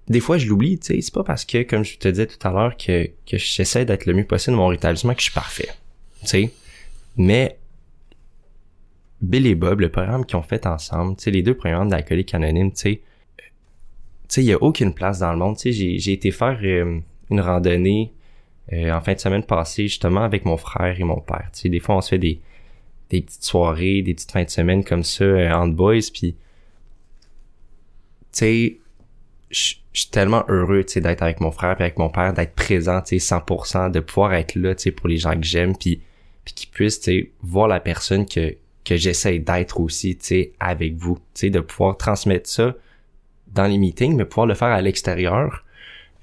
[0.08, 1.02] des fois, je l'oublie, tu sais.
[1.02, 4.06] C'est pas parce que, comme je te disais tout à l'heure, que, que j'essaie d'être
[4.06, 5.70] le mieux possible dans mon rétablissement que je suis parfait.
[6.22, 6.52] Tu sais.
[7.18, 7.58] Mais
[9.22, 12.34] Bill et Bob, le programme qu'ils ont fait ensemble, tu sais, les deux programmes d'alcoolique
[12.36, 13.02] anonyme, tu sais,
[14.30, 15.56] tu il y a aucune place dans le monde.
[15.56, 17.00] Tu sais, j'ai, j'ai été faire euh,
[17.30, 18.14] une randonnée
[18.74, 21.50] euh, en fin de semaine passée, justement, avec mon frère et mon père.
[21.54, 22.42] Tu sais, des fois, on se fait des,
[23.10, 26.38] des petites soirées, des petites fins de semaine comme ça, euh, entre boys, puis, tu
[28.32, 28.78] sais,
[29.50, 32.54] je suis tellement heureux, tu sais, d'être avec mon frère et avec mon père, d'être
[32.54, 35.76] présent, tu sais, 100%, de pouvoir être là, tu sais, pour les gens que j'aime,
[35.76, 36.02] puis,
[36.44, 38.56] puis qu'ils puissent, tu sais, voir la personne que,
[38.88, 42.74] que j'essaie d'être aussi, tu sais, avec vous, tu sais, de pouvoir transmettre ça
[43.48, 45.66] dans les meetings, mais pouvoir le faire à l'extérieur,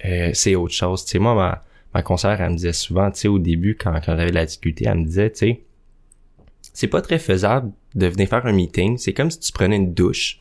[0.07, 1.05] euh, c'est autre chose.
[1.05, 3.92] Tu sais, moi, ma, ma conseillère, elle me disait souvent, tu sais, au début, quand,
[4.05, 5.61] quand j'avais de la difficulté, elle me disait, tu sais,
[6.72, 8.96] c'est pas très faisable de venir faire un meeting.
[8.96, 10.40] C'est comme si tu prenais une douche.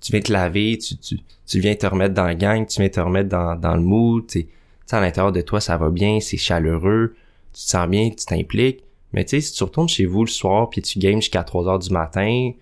[0.00, 2.90] Tu viens te laver, tu, tu, tu viens te remettre dans la gang, tu viens
[2.90, 4.48] te remettre dans, dans le mood, tu
[4.86, 7.14] sais, à l'intérieur de toi, ça va bien, c'est chaleureux,
[7.52, 8.82] tu te sens bien, tu t'impliques.
[9.12, 11.68] Mais tu sais, si tu retournes chez vous le soir puis tu games jusqu'à 3
[11.68, 12.52] heures du matin,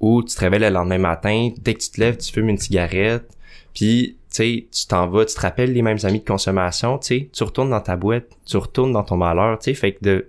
[0.00, 2.58] ou tu te réveilles le lendemain matin, dès que tu te lèves, tu fumes une
[2.58, 3.28] cigarette,
[3.74, 7.06] puis tu sais, tu t'en vas, tu te rappelles les mêmes amis de consommation, tu
[7.06, 10.04] sais, tu retournes dans ta boîte, tu retournes dans ton malheur, tu sais, fait que
[10.04, 10.28] de,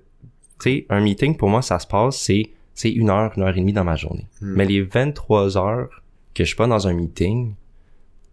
[0.60, 3.55] tu sais, un meeting pour moi, ça se passe, c'est, c'est une heure, une heure
[3.55, 4.25] et demie dans ma journée.
[4.41, 4.53] Hmm.
[4.55, 6.01] Mais les 23 heures
[6.34, 7.53] que je suis pas dans un meeting,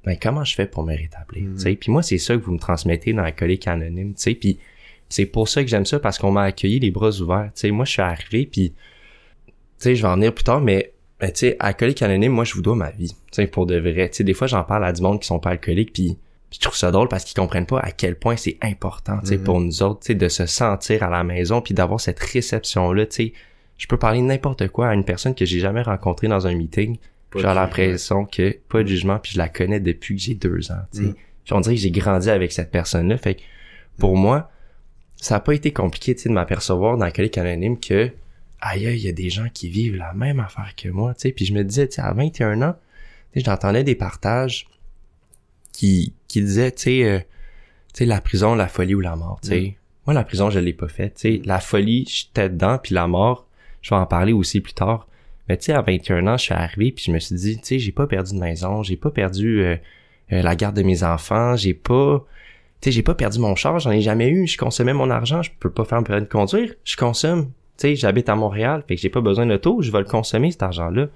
[0.05, 1.55] ben comment je fais pour me rétablir, Hmm.
[1.57, 4.23] tu sais, puis moi c'est ça que vous me transmettez dans la colique anonyme, tu
[4.23, 4.59] sais, puis
[5.09, 7.71] c'est pour ça que j'aime ça parce qu'on m'a accueilli les bras ouverts, tu sais,
[7.71, 8.73] moi je suis arrivé puis
[9.47, 12.45] tu sais, je vais en venir plus tard, mais mais tu sais, alcoolique anonyme, moi,
[12.45, 13.09] je vous dois ma vie.
[13.09, 14.11] Tu sais, pour de vrai.
[14.11, 16.19] Tu sais, des fois, j'en parle à du monde qui sont pas alcooliques, puis
[16.53, 19.39] je trouve ça drôle parce qu'ils comprennent pas à quel point c'est important, tu sais,
[19.39, 19.45] Mhm.
[19.45, 23.07] pour nous autres, tu sais, de se sentir à la maison, puis d'avoir cette réception-là,
[23.07, 23.33] tu sais.
[23.79, 26.99] Je peux parler n'importe quoi à une personne que j'ai jamais rencontrée dans un meeting.
[27.35, 30.83] J'ai l'impression que, pas de jugement, puis je la connais depuis que j'ai deux ans,
[30.93, 31.05] tu sais.
[31.05, 31.15] Mhm.
[31.45, 33.17] Puis on dirait que j'ai grandi avec cette personne-là.
[33.17, 33.41] Fait que,
[33.99, 34.51] pour moi,
[35.17, 38.11] ça a pas été compliqué, de m'apercevoir dans Alcoolique Anonyme que,
[38.61, 41.15] aïe, aïe, il y a des gens qui vivent la même affaire que moi.
[41.15, 42.77] Puis je me disais, à 21 ans,
[43.35, 44.67] j'entendais des partages
[45.73, 49.41] qui, qui disaient, tu sais, euh, tu sais, la prison, la folie ou la mort,
[49.43, 49.77] tu sais.
[50.07, 51.43] Moi, la prison, je l'ai pas fait, tu sais.
[51.45, 53.47] La folie, j'étais dedans, puis la mort,
[53.83, 55.09] je vais en parler aussi plus tard.
[55.49, 57.65] Mais tu sais, à 21 ans, je suis arrivé, puis je me suis dit, tu
[57.65, 59.77] sais, j'ai pas perdu de maison, j'ai pas perdu euh,
[60.33, 62.25] euh, la garde de mes enfants, j'ai pas...
[62.87, 65.51] Sais, j'ai pas perdu mon char, j'en ai jamais eu, je consommais mon argent, je
[65.59, 67.47] peux pas faire un permis de conduire, je consomme.
[67.47, 70.53] Tu sais, j'habite à Montréal, fait que j'ai pas besoin d'auto, je vais le consommer,
[70.53, 71.09] cet argent-là.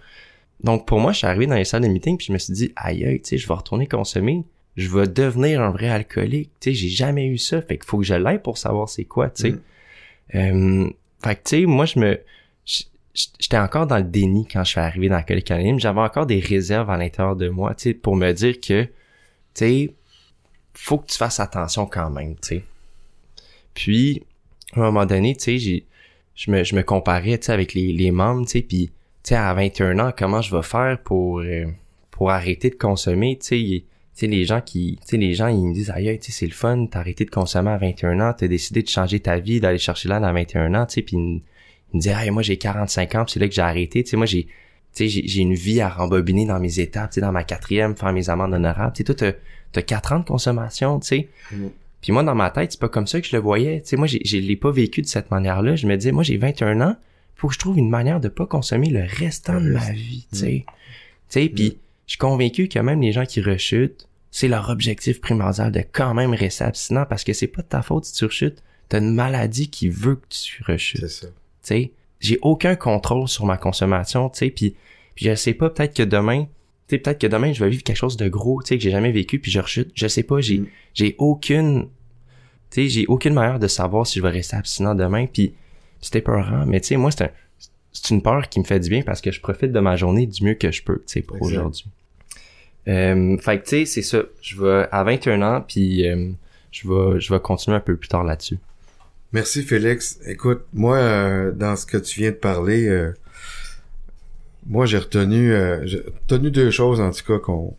[0.64, 2.52] Donc, pour moi, je suis arrivé dans les salles de meeting, puis je me suis
[2.54, 4.42] dit, aïe, aïe, tu sais, je vais retourner consommer,
[4.76, 7.98] je vais devenir un vrai alcoolique, tu sais, j'ai jamais eu ça, fait qu'il faut
[7.98, 9.54] que je l'aille pour savoir c'est quoi, tu sais.
[10.34, 10.90] Euh,
[11.22, 12.18] fait que, tu sais, moi, je me...
[13.14, 15.78] J'étais encore dans le déni quand je suis arrivé dans Alcoolique Anonyme.
[15.78, 18.90] J'avais encore des réserves à l'intérieur de moi, tu sais, pour me dire que, tu
[19.54, 19.94] sais,
[20.74, 22.64] faut que tu fasses attention quand même, tu sais.
[23.74, 24.22] Puis,
[24.74, 25.84] à un moment donné, tu sais,
[26.34, 28.86] je me, je me comparais, tu sais, avec les, les membres, tu sais, puis,
[29.22, 31.66] tu sais, à 21 ans, comment je vais faire pour, euh,
[32.10, 35.48] pour arrêter de consommer, tu sais, tu sais, les gens qui, tu sais, les gens,
[35.48, 38.20] ils me disent, aïe, tu sais, c'est le fun, t'as arrêté de consommer à 21
[38.20, 41.02] ans, t'as décidé de changer ta vie, d'aller chercher l'aide à 21 ans, tu sais,
[41.02, 41.20] puis il,
[41.94, 44.26] me- dit, aïe, moi, j'ai 45 ans, c'est là que j'ai arrêté, tu sais, moi,
[44.26, 44.44] j'ai,
[44.94, 47.96] tu sais, j'ai une vie à rembobiner dans mes étapes, tu sais, dans ma quatrième,
[47.96, 49.32] faire mes amendes honorables, tu sais, toi,
[49.72, 51.28] t'as, t'as 4 ans de consommation, tu sais.
[51.52, 51.66] Mm.
[52.00, 53.96] Puis moi, dans ma tête, c'est pas comme ça que je le voyais, tu sais,
[53.96, 56.80] moi, j'ai, je l'ai pas vécu de cette manière-là, je me disais, moi, j'ai 21
[56.80, 56.96] ans,
[57.34, 60.38] faut que je trouve une manière de pas consommer le restant de ma vie, tu
[60.38, 60.64] sais.
[60.66, 60.74] Tu
[61.28, 65.72] sais, puis je suis convaincu que même les gens qui rechutent, c'est leur objectif primordial
[65.72, 68.62] de quand même rester abstinent parce que c'est pas de ta faute si tu rechutes.
[68.88, 71.26] T'as une maladie qui veut que tu rechutes C'est ça.
[71.28, 74.76] tu sais j'ai aucun contrôle sur ma consommation tu sais puis
[75.14, 76.46] puis je sais pas peut-être que demain
[76.90, 78.82] tu sais peut-être que demain je vais vivre quelque chose de gros tu sais que
[78.82, 79.90] j'ai jamais vécu puis je rechute.
[79.94, 80.66] Je sais pas j'ai Mm.
[80.94, 81.88] j'ai aucune
[82.70, 85.54] tu sais j'ai aucune manière de savoir si je vais rester abstinent demain puis
[86.00, 87.30] c'était peurant mais tu sais moi c'est un
[87.92, 90.26] c'est une peur qui me fait du bien parce que je profite de ma journée
[90.26, 91.86] du mieux que je peux tu sais pour aujourd'hui.
[92.88, 94.22] Euh, fait que tu sais c'est ça.
[94.40, 96.30] Je vais à 21 ans puis euh,
[96.70, 98.58] je vais je vais continuer un peu plus tard là-dessus.
[99.32, 100.18] Merci Félix.
[100.26, 103.14] Écoute, moi, euh, dans ce que tu viens de parler, euh,
[104.66, 105.84] moi j'ai retenu, euh,
[106.28, 107.76] retenu deux choses en tout cas qu'on,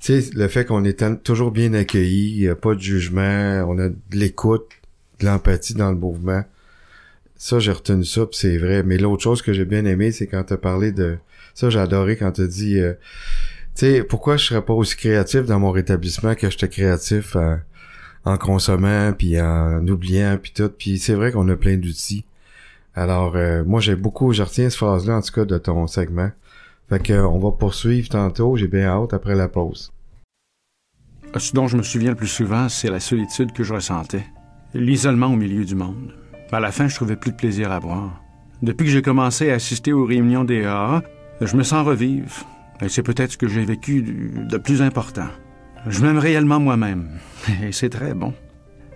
[0.00, 3.96] tu sais, le fait qu'on est toujours bien accueilli, pas de jugement, on a de
[4.12, 4.68] l'écoute,
[5.20, 6.44] de l'empathie dans le mouvement.
[7.36, 8.82] Ça, j'ai retenu ça, puis c'est vrai.
[8.84, 11.18] Mais l'autre chose que j'ai bien aimé, c'est quand t'as parlé de,
[11.54, 12.94] ça j'ai adoré quand t'as dit, euh,
[13.74, 17.56] tu sais, pourquoi je serais pas aussi créatif dans mon rétablissement que j'étais créatif euh,
[18.24, 22.24] en consommant puis en oubliant puis tout puis c'est vrai qu'on a plein d'outils
[22.94, 25.86] alors euh, moi j'ai beaucoup je retiens cette phrase là en tout cas de ton
[25.86, 26.30] segment
[26.88, 29.92] fait que euh, on va poursuivre tantôt j'ai bien hâte après la pause
[31.36, 34.26] Ce dont je me souviens le plus souvent, c'est la solitude que je ressentais.
[34.74, 36.12] L'isolement au milieu du monde.
[36.50, 38.20] À la fin, je trouvais plus de plaisir à boire.
[38.60, 41.02] Depuis que j'ai commencé à assister aux réunions des AA,
[41.40, 42.30] je me sens revivre.
[42.82, 45.28] Et c'est peut-être ce que j'ai vécu de plus important.
[45.86, 47.08] Je m'aime réellement moi-même.
[47.62, 48.34] Et c'est très bon.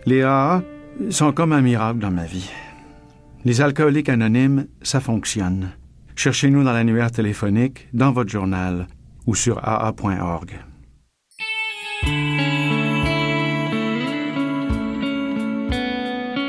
[0.04, 0.62] Les AA
[1.08, 2.50] sont comme un miracle dans ma vie.
[3.44, 5.72] Les alcooliques anonymes, ça fonctionne.
[6.16, 8.86] Cherchez-nous dans l'annuaire téléphonique, dans votre journal
[9.26, 10.60] ou sur aa.org.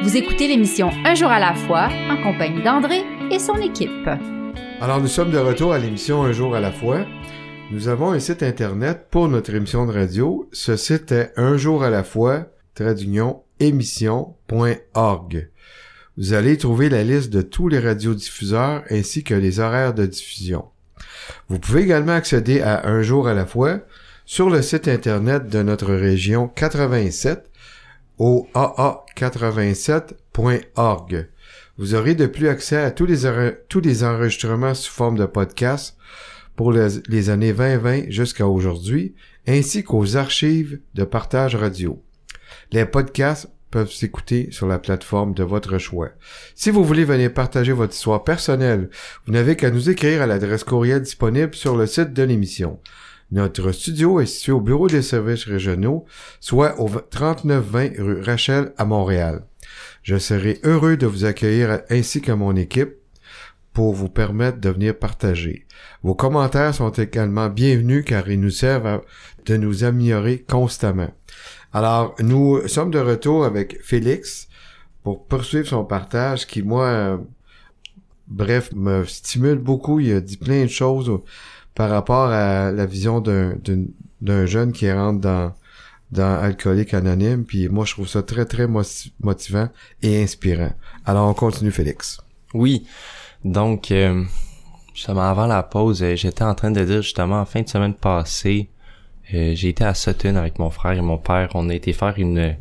[0.03, 4.07] Vous écoutez l'émission Un jour à la fois en compagnie d'André et son équipe.
[4.79, 7.05] Alors nous sommes de retour à l'émission Un jour à la fois.
[7.71, 10.47] Nous avons un site internet pour notre émission de radio.
[10.53, 15.49] Ce site est un jour à la fois, traduction émission.org.
[16.17, 20.65] Vous allez trouver la liste de tous les radiodiffuseurs ainsi que les horaires de diffusion.
[21.47, 23.81] Vous pouvez également accéder à Un jour à la fois
[24.25, 27.51] sur le site internet de notre région 87
[28.17, 31.29] au aa87.org.
[31.77, 33.27] Vous aurez de plus accès à tous les,
[34.03, 35.97] enregistrements sous forme de podcast
[36.55, 39.13] pour les, les années 2020 jusqu'à aujourd'hui,
[39.47, 42.01] ainsi qu'aux archives de partage radio.
[42.71, 46.09] Les podcasts peuvent s'écouter sur la plateforme de votre choix.
[46.55, 48.89] Si vous voulez venir partager votre histoire personnelle,
[49.25, 52.79] vous n'avez qu'à nous écrire à l'adresse courriel disponible sur le site de l'émission.
[53.31, 56.05] Notre studio est situé au bureau des services régionaux,
[56.39, 59.43] soit au 3920 rue Rachel à Montréal.
[60.03, 62.95] Je serai heureux de vous accueillir ainsi que mon équipe
[63.73, 65.67] pour vous permettre de venir partager.
[66.01, 69.01] Vos commentaires sont également bienvenus car ils nous servent
[69.45, 71.13] de nous améliorer constamment.
[71.73, 74.47] Alors, nous sommes de retour avec Félix
[75.03, 77.17] pour poursuivre son partage qui, moi, euh,
[78.27, 79.99] bref, me stimule beaucoup.
[79.99, 81.11] Il a dit plein de choses
[81.75, 85.53] par rapport à la vision d'un jeune qui rentre dans
[86.39, 89.69] Alcoolique Anonyme, puis moi je trouve ça très très motivant
[90.01, 90.71] et inspirant.
[91.05, 92.19] Alors on continue Félix.
[92.53, 92.87] Oui,
[93.43, 94.23] donc euh,
[94.95, 97.93] justement avant la pause, euh, j'étais en train de dire justement en fin de semaine
[97.93, 98.69] passée,
[99.33, 101.49] euh, j'ai été à Sutton avec mon frère et mon père.
[101.53, 102.55] On a été faire une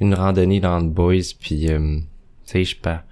[0.00, 1.34] une randonnée dans le boys.
[1.40, 1.98] Puis, euh,
[2.46, 3.04] tu sais, je pas,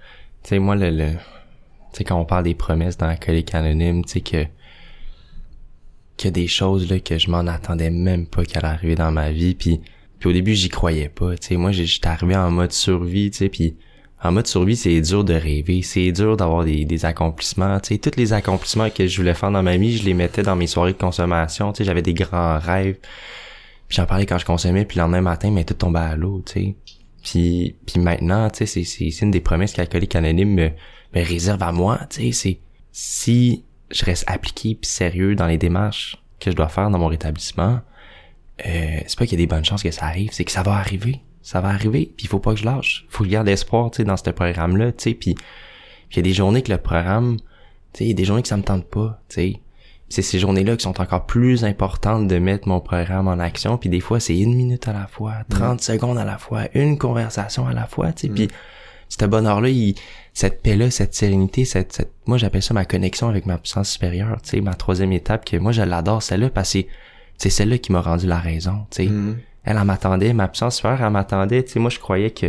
[0.43, 3.55] tu sais, moi le, le tu sais quand on parle des promesses dans la colique
[3.55, 4.47] anonyme, tu sais que
[6.25, 9.55] a des choses là que je m'en attendais même pas qu'elle arriver dans ma vie.
[9.55, 9.81] Puis,
[10.19, 11.37] puis au début j'y croyais pas.
[11.37, 13.31] Tu sais, moi j'étais arrivé en mode survie.
[13.31, 13.77] Tu sais, puis
[14.25, 17.81] en mode survie, c'est dur de rêver, c'est dur d'avoir des, des accomplissements.
[17.81, 20.55] Tu tous les accomplissements que je voulais faire dans ma vie, je les mettais dans
[20.55, 21.73] mes soirées de consommation.
[21.73, 22.99] Tu j'avais des grands rêves.
[23.89, 26.43] Puis j'en parlais quand je consommais, puis le lendemain matin, mais tout tombait à l'eau,
[26.47, 26.77] tu.
[27.23, 30.71] Puis, puis maintenant, tu sais, c'est, une des promesses qu'Alcoolique Anonyme me,
[31.15, 32.59] me réserve à moi, tu c'est
[32.93, 37.09] si je reste appliqué puis sérieux dans les démarches que je dois faire dans mon
[37.09, 37.81] rétablissement,
[38.67, 40.63] euh, c'est pas qu'il y a des bonnes chances que ça arrive, c'est que ça
[40.63, 43.05] va arriver ça va arriver, puis il faut pas que je lâche.
[43.09, 45.35] Faut que je garde espoir, tu sais, dans ce programme-là, tu sais, puis
[46.11, 47.39] il y a des journées que le programme,
[47.93, 49.61] tu sais, il y a des journées que ça me tente pas, tu sais.
[50.09, 53.89] C'est ces journées-là qui sont encore plus importantes de mettre mon programme en action, puis
[53.89, 55.83] des fois c'est une minute à la fois, 30 mm.
[55.83, 58.35] secondes à la fois, une conversation à la fois, tu sais, mm.
[58.35, 58.49] puis
[59.09, 59.69] ce bonheur-là,
[60.35, 64.41] cette paix-là, cette sérénité, cette, cette moi j'appelle ça ma connexion avec ma puissance supérieure,
[64.43, 66.81] tu sais, ma troisième étape que moi je l'adore celle-là parce que
[67.39, 69.09] c'est celle-là qui m'a rendu la raison, tu sais.
[69.11, 72.47] Mm elle, elle m'attendait, ma puissance elle m'attendait, tu sais, moi, je croyais que,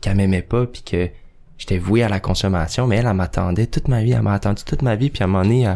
[0.00, 1.08] qu'elle m'aimait pas, puis que
[1.58, 4.82] j'étais voué à la consommation, mais elle, m'attendait toute ma vie, elle m'a attendu toute
[4.82, 5.74] ma vie, puis à un moment donné,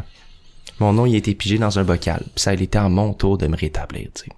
[0.80, 3.14] mon nom, il a été pigé dans un bocal, puis ça, il était à mon
[3.14, 4.30] tour de me rétablir, tu sais.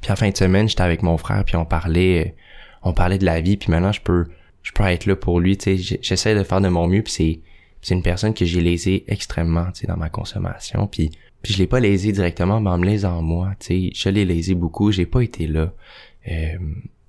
[0.00, 2.34] Puis en fin de semaine, j'étais avec mon frère, puis on parlait,
[2.82, 4.26] on parlait de la vie, puis maintenant, je peux,
[4.62, 7.12] je peux être là pour lui, tu sais, j'essaie de faire de mon mieux, puis
[7.12, 7.40] c'est,
[7.82, 11.10] c'est une personne que j'ai lésé extrêmement, tu sais, dans ma consommation, puis
[11.44, 14.24] puis je l'ai pas lésé directement, mais en me lésant moi, tu sais, je l'ai
[14.24, 15.74] lésé beaucoup, j'ai pas été là.
[16.26, 16.56] Euh,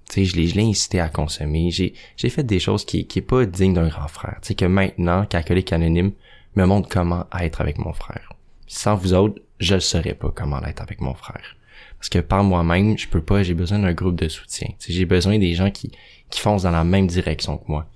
[0.10, 1.72] tu sais, je l'ai, je l'ai incité à consommer.
[1.72, 4.38] J'ai, j'ai fait des choses qui, qui est pas digne d'un grand frère.
[4.42, 6.12] Tu sais, que maintenant, Catholique Anonyme
[6.58, 8.34] me montre comment être avec mon frère.
[8.68, 11.56] Sans vous autres, je ne saurais pas comment être avec mon frère.
[11.98, 14.68] Parce que par moi-même, je peux pas, j'ai besoin d'un groupe de soutien.
[14.80, 15.92] Tu sais, j'ai besoin des gens qui,
[16.30, 17.88] qui foncent dans la même direction que moi.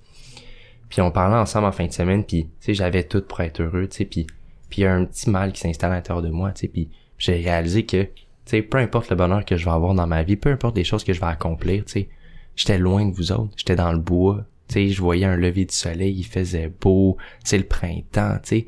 [0.88, 3.62] Puis on parlait ensemble en fin de semaine, puis tu sais, j'avais tout pour être
[3.62, 4.26] heureux, tu sais, puis
[4.70, 6.68] puis il y a un petit mal qui s'installe à l'intérieur de moi, tu sais,
[6.68, 8.12] puis j'ai réalisé que, tu
[8.46, 10.84] sais, peu importe le bonheur que je vais avoir dans ma vie, peu importe les
[10.84, 12.10] choses que je vais accomplir, tu sais,
[12.56, 15.66] j'étais loin de vous autres, j'étais dans le bois, tu sais, je voyais un lever
[15.66, 18.68] du soleil, il faisait beau, c'est le printemps, tu sais.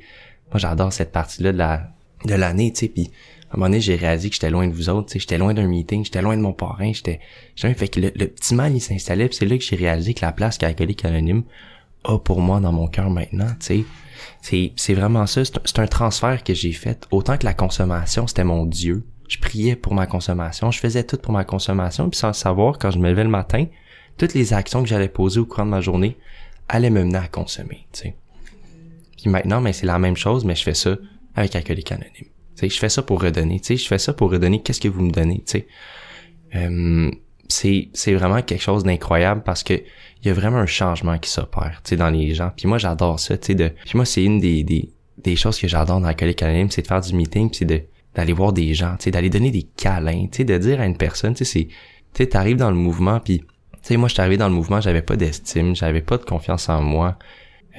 [0.51, 1.91] Moi, j'adore cette partie-là de la
[2.25, 3.11] de l'année, tu sais, puis
[3.49, 5.37] à un moment donné, j'ai réalisé que j'étais loin de vous autres, tu sais, j'étais
[5.37, 7.19] loin d'un meeting, j'étais loin de mon parrain, j'étais,
[7.55, 10.31] fait que le, petit mal, il s'installait, puis c'est là que j'ai réalisé que la
[10.31, 11.43] place qu'Alcoolique Anonyme
[12.03, 13.85] a pour moi dans mon cœur maintenant, tu sais,
[14.41, 15.43] c'est, vraiment ça.
[15.45, 17.07] C'est un transfert que j'ai fait.
[17.11, 19.05] Autant que la consommation, c'était mon Dieu.
[19.27, 20.71] Je priais pour ma consommation.
[20.71, 22.09] Je faisais tout pour ma consommation.
[22.09, 23.65] Puis sans savoir, quand je me levais le matin,
[24.17, 26.17] toutes les actions que j'allais poser au cours de ma journée
[26.67, 27.87] allaient me mener à consommer.
[27.93, 28.15] Sais.
[29.17, 30.97] Puis maintenant, mais c'est la même chose, mais je fais ça
[31.35, 32.27] avec Alcoolique Anonyme.
[32.55, 33.59] Sais, je fais ça pour redonner.
[33.63, 35.43] Sais, je fais ça pour redonner qu'est-ce que vous me donnez.
[35.45, 35.67] Sais,
[36.53, 37.11] Euh,
[37.47, 39.81] c'est vraiment quelque chose d'incroyable parce que
[40.23, 42.51] il y a vraiment un changement qui s'opère, tu sais, dans les gens.
[42.55, 43.55] Puis moi, j'adore ça, tu sais.
[43.55, 43.69] De...
[43.69, 44.91] Puis moi, c'est une des, des
[45.23, 47.81] des choses que j'adore dans Alcoolique Anonyme, c'est de faire du meeting, puis c'est de
[48.13, 50.85] d'aller voir des gens, tu sais, d'aller donner des câlins, tu sais, de dire à
[50.85, 51.73] une personne, tu sais, c'est, tu
[52.13, 53.45] sais, t'arrives dans le mouvement, puis, tu
[53.83, 56.67] sais, moi, je suis arrivé dans le mouvement, j'avais pas d'estime, j'avais pas de confiance
[56.67, 57.17] en moi,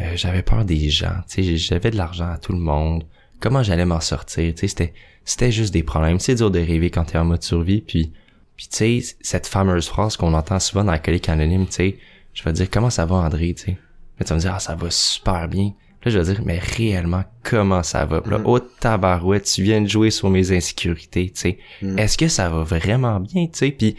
[0.01, 3.05] euh, j'avais peur des gens, tu sais, j'avais de l'argent à tout le monde,
[3.41, 4.95] comment j'allais m'en sortir, tu sais, c'était,
[5.27, 8.11] c'était juste des problèmes, c'est dur de rêver quand t'es en mode survie, puis,
[8.57, 11.99] puis tu sais, cette fameuse phrase qu'on entend souvent dans Alcoolique Anonyme, tu sais,
[12.35, 13.77] je vais dire, comment ça va, André, tu sais,
[14.19, 15.73] tu vas me dire, ah, ça va super bien.
[16.05, 18.21] Là, je vais dire, mais réellement, comment ça va?
[18.21, 18.45] Puis Là, Mhm.
[18.47, 21.59] oh tabarouette, tu viens de jouer sur mes insécurités, tu sais.
[21.81, 21.99] Mhm.
[21.99, 23.71] Est-ce que ça va vraiment bien, tu sais?
[23.71, 23.97] Puis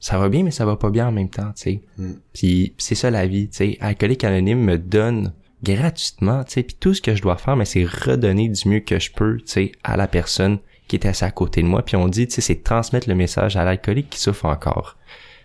[0.00, 1.80] ça va bien, mais ça va pas bien en même temps, tu sais.
[1.98, 2.18] Mhm.
[2.32, 3.78] Puis c'est ça la vie, tu sais.
[3.80, 6.62] Alcoolique Anonyme me donne gratuitement, tu sais.
[6.62, 9.36] Puis tout ce que je dois faire, mais c'est redonner du mieux que je peux,
[9.38, 11.82] tu sais, à la personne qui est assise à côté de moi.
[11.82, 14.96] Puis on dit, tu sais, c'est transmettre le message à l'alcoolique qui souffre encore.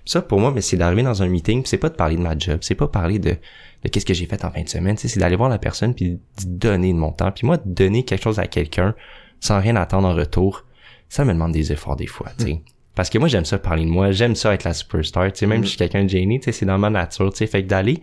[0.05, 2.37] Ça, pour moi, mais c'est d'arriver dans un meeting, c'est pas de parler de ma
[2.37, 3.35] job, c'est pas parler de,
[3.83, 5.59] de qu'est-ce que j'ai fait en fin de semaine, tu sais, c'est d'aller voir la
[5.59, 7.31] personne puis de donner de mon temps.
[7.31, 8.95] Puis moi, donner quelque chose à quelqu'un
[9.39, 10.65] sans rien attendre en retour,
[11.07, 12.61] ça me demande des efforts des fois, tu sais.
[12.95, 15.47] Parce que moi, j'aime ça parler de moi, j'aime ça être la superstar, tu sais,
[15.47, 17.47] même si je suis quelqu'un de gêné, tu sais, c'est dans ma nature, tu sais,
[17.47, 18.01] fait que d'aller,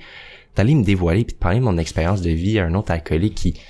[0.55, 3.35] d'aller me dévoiler puis de parler de mon expérience de vie à un autre alcoolique
[3.35, 3.61] qui,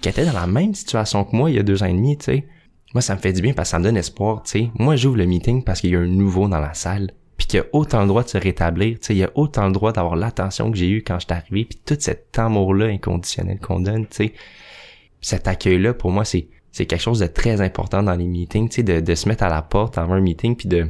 [0.00, 2.18] qui était dans la même situation que moi il y a deux ans et demi,
[2.18, 2.46] tu sais.
[2.94, 4.70] Moi, ça me fait du bien parce que ça me donne espoir, tu sais.
[4.78, 7.58] Moi, j'ouvre le meeting parce qu'il y a un nouveau dans la salle puis qu'il
[7.58, 9.72] y a autant le droit de se rétablir, tu sais, il y a autant le
[9.72, 13.58] droit d'avoir l'attention que j'ai eu quand je suis arrivé, puis tout cet amour-là inconditionnel
[13.58, 14.32] qu'on donne, tu sais.
[15.20, 18.76] Cet accueil-là, pour moi, c'est c'est quelque chose de très important dans les meetings, tu
[18.76, 20.86] sais, de, de se mettre à la porte avant un meeting, puis de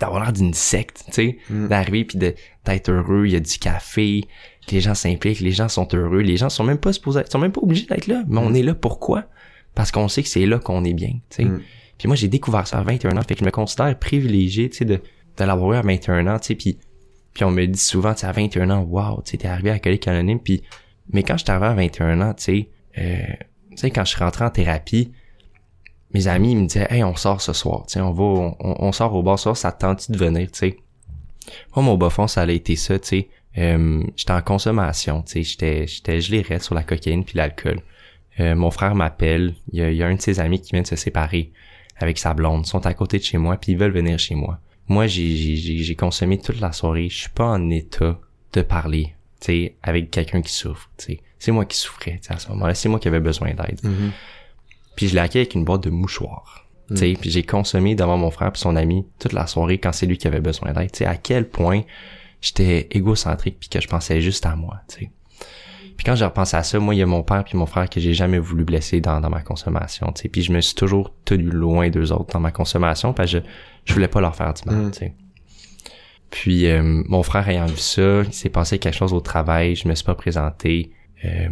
[0.00, 1.68] d'avoir l'air d'une secte, tu sais, Mm.
[1.68, 2.34] d'arriver puis de
[2.66, 4.24] d'être heureux, il y a du café,
[4.72, 7.52] les gens s'impliquent, les gens sont heureux, les gens sont même pas supposés, sont même
[7.52, 9.26] pas obligés d'être là, mais on est là pourquoi?
[9.76, 11.44] Parce qu'on sait que c'est là qu'on est bien, tu sais.
[11.44, 11.60] Mm.
[11.98, 14.78] Puis moi j'ai découvert ça à 21 ans, fait que je me considère privilégié, tu
[14.78, 15.00] sais, de
[15.36, 16.78] de l'avoir eu à 21 ans, tu sais, puis
[17.32, 19.70] puis on me dit souvent, tu sais, à 21 ans, wow, tu sais, t'es arrivé
[19.70, 20.62] à Alcoolique Anonyme, puis
[21.12, 22.68] mais quand je suis arrivé à 21 ans, tu sais,
[22.98, 23.22] euh,
[23.70, 25.12] tu sais, quand je suis rentré en thérapie,
[26.12, 28.92] mes amis me disaient, hey, on sort ce soir, tu sais, on va, on, on
[28.92, 30.76] sort au bar soir, ça te tente de venir, tu sais.
[31.74, 33.28] Moi, mon bas fond, ça a été ça, tu sais.
[33.58, 37.80] Euh, j'étais en consommation, tu sais, j'étais, j'étais gelé sur la cocaïne puis l'alcool.
[38.40, 40.72] Euh, mon frère m'appelle, il y, a, il y a un de ses amis qui
[40.72, 41.52] vient de se séparer
[41.96, 44.34] avec sa blonde, ils sont à côté de chez moi puis ils veulent venir chez
[44.34, 44.58] moi.
[44.88, 48.18] Moi, j'ai, j'ai, j'ai, j'ai consommé toute la soirée, je suis pas en état
[48.52, 51.20] de parler, tu sais, avec quelqu'un qui souffre, tu sais.
[51.38, 53.80] C'est moi qui souffrais, tu sais, à ce moment-là, c'est moi qui avais besoin d'aide.
[53.82, 54.12] Mhm.
[54.96, 56.66] Puis je l'ai accueilli avec une boîte de mouchoirs.
[56.88, 59.92] Tu sais, puis j'ai consommé devant mon frère et son ami toute la soirée quand
[59.92, 60.92] c'est lui qui avait besoin d'aide.
[60.92, 61.82] Tu sais, à quel point
[62.42, 65.10] j'étais égocentrique puis que je pensais juste à moi, tu sais.
[65.96, 67.88] Puis quand je repense à ça, moi, il y a mon père puis mon frère
[67.88, 70.28] que j'ai jamais voulu blesser dans, dans ma consommation, tu sais.
[70.28, 73.44] Puis je me suis toujours tenu loin d'eux autres dans ma consommation parce que je,
[73.84, 74.90] je voulais pas leur faire du mal, Mm.
[74.90, 75.14] tu sais.
[76.30, 79.86] Puis euh, mon frère ayant vu ça, il s'est passé quelque chose au travail, je
[79.88, 80.90] me suis pas présenté.
[81.24, 81.48] Euh,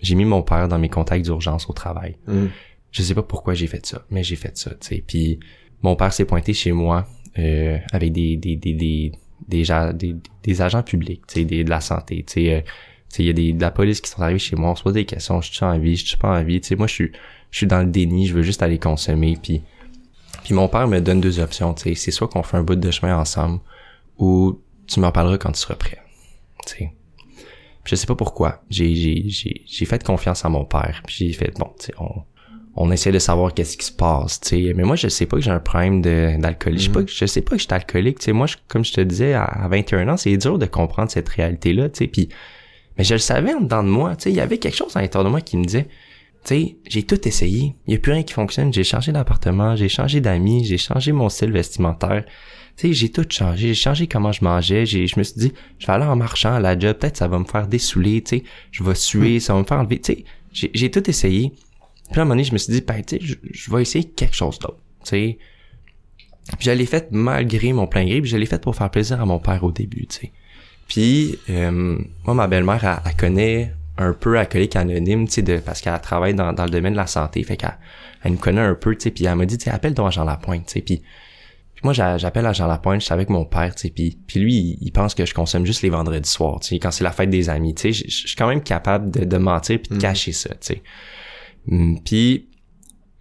[0.00, 2.16] j'ai mis mon père dans mes contacts d'urgence au travail.
[2.26, 2.46] Mm.
[2.92, 5.04] Je sais pas pourquoi j'ai fait ça, mais j'ai fait ça, tu sais.
[5.06, 5.40] Puis
[5.82, 7.06] mon père s'est pointé chez moi
[7.38, 9.12] euh, avec des des des des
[9.48, 9.64] des,
[9.94, 12.64] des, des agents publics, tu sais, des- de la santé, tu sais.
[13.18, 14.94] Il y a des de la police qui sont arrivés chez moi, on se pose
[14.94, 16.76] des questions, je suis en vie, je suis pas en vie, tu sais.
[16.76, 17.12] Moi, je suis
[17.50, 19.62] je suis dans le déni, je veux juste aller consommer, puis
[20.44, 21.94] puis mon père me donne deux options, tu sais.
[21.94, 23.60] C'est soit qu'on fait un bout de chemin ensemble,
[24.18, 25.98] ou tu m'en parleras quand tu seras prêt,
[26.66, 26.92] tu sais.
[27.84, 28.62] Je sais pas pourquoi.
[28.70, 31.02] J'ai, j'ai, j'ai, j'ai fait confiance à mon père.
[31.04, 32.22] Puis j'ai fait, bon, tu sais, on,
[32.76, 34.72] on essaie de savoir qu'est-ce qui se passe, tu sais.
[34.74, 36.78] Mais moi, je sais pas que j'ai un problème de, d'alcoolique.
[36.80, 38.32] Je sais pas que, je sais pas que je suis alcoolique, tu sais.
[38.32, 41.28] Moi, je- comme je te disais, à, à 21 ans, c'est dur de comprendre cette
[41.28, 42.06] réalité-là, tu sais.
[42.06, 42.28] Puis,
[42.96, 44.30] mais je le savais en dedans de moi, tu sais.
[44.30, 45.88] Il y avait quelque chose à l'intérieur de moi qui me disait,
[46.44, 47.74] tu sais, j'ai tout essayé.
[47.86, 48.72] Il y a plus rien qui fonctionne.
[48.72, 52.24] J'ai changé d'appartement, j'ai changé d'amis, j'ai changé mon style vestimentaire.
[52.76, 53.68] Tu sais, j'ai tout changé.
[53.68, 54.86] J'ai changé comment je mangeais.
[54.86, 56.96] J'ai, je me suis dit, je vais aller en marchant à la job.
[56.96, 58.44] Peut-être ça va me faire dessouler, tu sais.
[58.70, 60.00] Je vais suer, ça va me faire enlever.
[60.00, 61.52] Tu sais, j'ai, j'ai tout essayé.
[62.10, 63.82] Puis à un moment donné, je me suis dit, ben, tu sais, je, je vais
[63.82, 65.38] essayer quelque chose d'autre, tu sais.
[66.58, 69.20] Puis je l'ai fait malgré mon plein gré, puis je l'ai fait pour faire plaisir
[69.20, 70.32] à mon père au début, tu sais.
[70.92, 71.70] Puis, euh,
[72.24, 75.98] moi, ma belle-mère, elle, elle connaît un peu alcoolique anonyme, tu sais, de, parce qu'elle
[76.00, 77.78] travaille dans, dans le domaine de la santé, fait qu'elle
[78.22, 80.12] elle nous connaît un peu, tu sais, puis elle m'a dit, tu sais, appelle donc
[80.12, 80.98] Jean Lapointe, tu sais, puis
[81.74, 84.18] puis moi, j'a- j'appelle à Jean Lapointe, je suis avec mon père, tu sais, puis,
[84.26, 86.90] puis lui, il, il pense que je consomme juste les vendredis soirs, tu sais, quand
[86.90, 89.36] c'est la fête des amis, tu sais, je je suis quand même capable de, de
[89.38, 90.00] mentir puis de Mhm.
[90.02, 90.82] cacher ça, tu sais.
[91.70, 92.48] Hum, Puis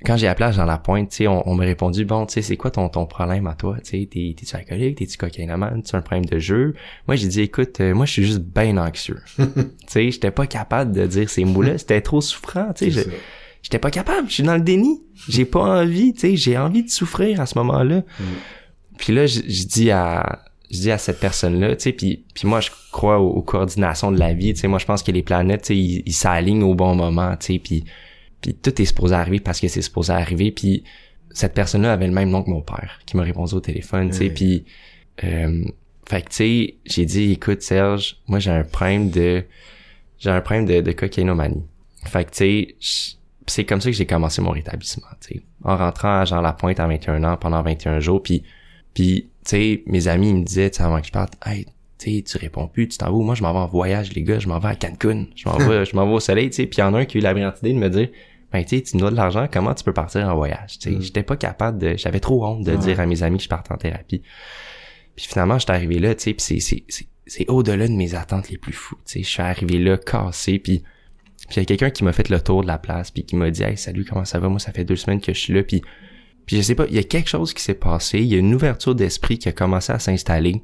[0.06, 2.42] quand j'ai appelé à la Pointe, tu sais, on, on m'a répondu bon, tu sais,
[2.42, 5.96] c'est quoi ton ton problème à toi, tu sais, t'es t'es-tu alcoolique, t'es-tu cocaïnomane, tu
[5.96, 6.76] un problème de jeu?
[7.08, 9.20] Moi, j'ai dit écoute, euh, moi je suis juste bien anxieux.
[9.38, 9.46] tu
[9.88, 13.08] sais, j'étais pas capable de dire ces mots-là, c'était trop souffrant, tu sais,
[13.62, 15.02] j'étais pas capable, je suis dans le déni.
[15.28, 17.98] J'ai pas envie, tu sais, j'ai envie de souffrir à ce moment-là.
[17.98, 18.24] Mm.
[18.98, 22.62] Puis là, je dis à je dis à cette personne-là, tu sais, puis, puis moi,
[22.62, 25.64] je crois aux, coordinations de la vie, tu sais, moi, je pense que les planètes,
[25.64, 27.84] tu sais, ils, ils s'alignent au bon moment, tu sais, puis
[28.42, 30.52] puis tout est supposé arriver parce que c'est supposé arriver.
[30.52, 30.84] Puis
[31.30, 34.18] cette personne-là avait le même nom que mon père qui m'a répondu au téléphone, tu
[34.18, 34.30] sais.
[34.30, 34.66] Puis,
[35.24, 35.64] euh,
[36.10, 39.44] fait que tu sais, j'ai dit, écoute Serge, moi j'ai un problème de,
[40.20, 41.64] j'ai un problème de, de cocaïnomanie.
[42.06, 43.18] Fait que tu sais,
[43.48, 45.42] c'est comme ça que j'ai commencé mon rétablissement, tu sais.
[45.64, 48.44] En rentrant à Jean Lapointe à 21 ans pendant 21 jours, puis
[48.94, 51.66] puis tu sais, mes amis me disaient, avant que je parte, hey,
[51.98, 54.40] tu tu réponds plus, tu t'en vas Moi, je m'en vais en voyage, les gars,
[54.40, 56.66] je m'en vais à Cancun, je m'en vais, je m'en vais au soleil, tu sais.
[56.66, 58.10] Puis il y en a un qui a eu la brillante idée de me dire,
[58.52, 60.80] ben tu tu me dois de l'argent, comment tu peux partir en voyage?
[60.80, 61.02] Tu sais, mm.
[61.02, 63.72] j'étais pas capable de, j'avais trop honte de dire à mes amis que je partais
[63.72, 64.22] en thérapie.
[65.16, 68.16] Puis finalement, j'étais arrivé là, tu sais, puis c'est c'est c'est c'est au-delà de mes
[68.16, 68.98] attentes les plus fous.
[69.06, 70.84] Tu sais, je suis arrivé là cassé, puis
[71.50, 73.36] puis il y a quelqu'un qui m'a fait le tour de la place, puis qui
[73.36, 74.50] m'a dit, hey salut, comment ça va?
[74.50, 75.82] Moi, ça fait deux semaines que je suis là, puis
[76.46, 78.38] puis je sais pas, il y a quelque chose qui s'est passé, il y a
[78.38, 80.62] une ouverture d'esprit qui a commencé à s'installer,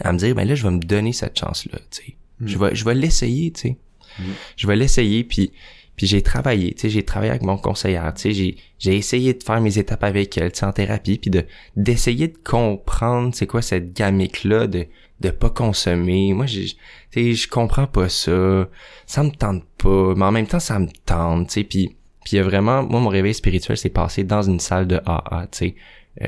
[0.00, 2.16] à me dire, ben là, je vais me donner cette chance-là, tu sais.
[2.44, 2.60] Je mm.
[2.60, 3.76] vais je vais l'essayer, tu sais.
[4.18, 4.22] Mm.
[4.56, 5.52] Je vais l'essayer, puis
[5.98, 9.34] puis j'ai travaillé, tu sais, j'ai travaillé avec mon conseillère, tu sais, j'ai j'ai essayé
[9.34, 11.44] de faire mes étapes avec elle, tu sais, en thérapie, puis de
[11.76, 14.86] d'essayer de comprendre c'est quoi cette gamique là de
[15.20, 16.32] de pas consommer.
[16.32, 16.76] Moi, je tu
[17.10, 18.68] sais, je comprends pas ça,
[19.06, 22.38] ça me tente pas, mais en même temps ça me tente, tu sais, puis puis
[22.40, 25.74] vraiment moi mon réveil spirituel s'est passé dans une salle de AA, tu sais.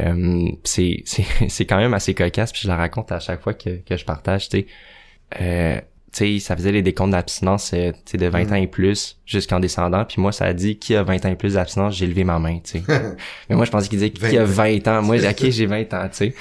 [0.01, 3.55] Euh, c'est c'est c'est quand même assez cocasse puis je la raconte à chaque fois
[3.55, 4.67] que que je partage, tu sais.
[5.41, 5.81] Euh,
[6.13, 8.53] sais, ça faisait les décomptes d'abstinence euh, de 20 mm.
[8.53, 10.05] ans et plus jusqu'en descendant.
[10.05, 12.39] Puis moi, ça a dit qui a 20 ans et plus d'abstinence, j'ai levé ma
[12.39, 12.83] main, tu sais.
[13.49, 15.03] mais moi, je pensais qu'il disait qui a 20 ans.
[15.03, 16.35] Moi, ok, j'ai 20 ans, tu sais.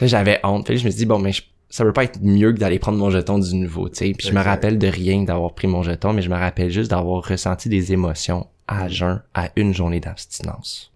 [0.02, 0.66] j'avais honte.
[0.66, 1.32] Puis je me suis dit, bon, mais
[1.70, 4.12] ça veut pas être mieux que d'aller prendre mon jeton du nouveau, tu sais.
[4.16, 6.90] Puis je me rappelle de rien d'avoir pris mon jeton, mais je me rappelle juste
[6.90, 10.92] d'avoir ressenti des émotions à jeun à une journée d'abstinence.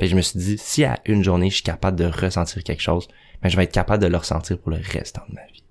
[0.00, 2.82] Et je me suis dit, si à une journée, je suis capable de ressentir quelque
[2.82, 3.08] chose,
[3.42, 5.62] ben, je vais être capable de le ressentir pour le restant de ma vie.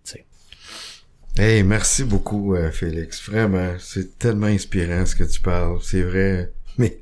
[1.38, 3.30] Hey, merci beaucoup, euh, Félix.
[3.30, 5.80] Vraiment, c'est tellement inspirant ce que tu parles.
[5.82, 6.54] C'est vrai.
[6.78, 6.98] Mais,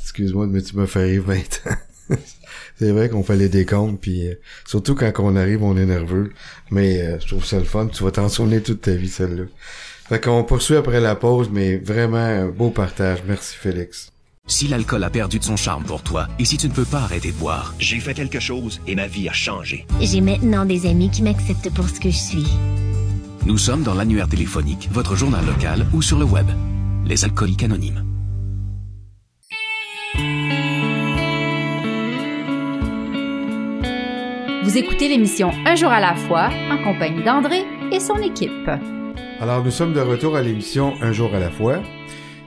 [0.00, 2.16] excuse-moi, mais tu m'as fait rire 20 ans.
[2.78, 6.32] c'est vrai qu'on fait les décomptes, puis euh, surtout quand on arrive, on est nerveux.
[6.70, 7.86] Mais euh, je trouve ça le fun.
[7.86, 9.44] Tu vas t'en souvenir toute ta vie, celle-là.
[10.08, 13.22] Fait qu'on poursuit après la pause, mais vraiment un beau partage.
[13.26, 14.10] Merci, Félix.
[14.46, 17.00] Si l'alcool a perdu de son charme pour toi, et si tu ne peux pas
[17.00, 19.86] arrêter de boire, j'ai fait quelque chose et ma vie a changé.
[20.00, 22.46] J'ai maintenant des amis qui m'acceptent pour ce que je suis.
[23.46, 26.46] Nous sommes dans l'annuaire téléphonique, votre journal local ou sur le web.
[27.06, 28.04] Les alcooliques anonymes.
[34.64, 38.68] Vous écoutez l'émission Un jour à la fois en compagnie d'André et son équipe.
[39.40, 41.78] Alors nous sommes de retour à l'émission Un jour à la fois.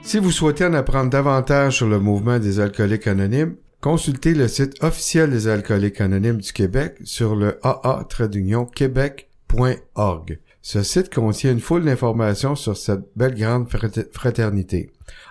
[0.02, 4.80] Si vous souhaitez en apprendre davantage sur le mouvement des alcooliques anonymes, consultez le site
[4.84, 10.38] officiel des alcooliques anonymes du Québec sur le aa-québec.org.
[10.64, 13.66] Ce site contient une foule d'informations sur cette belle grande
[14.12, 14.90] fraternité.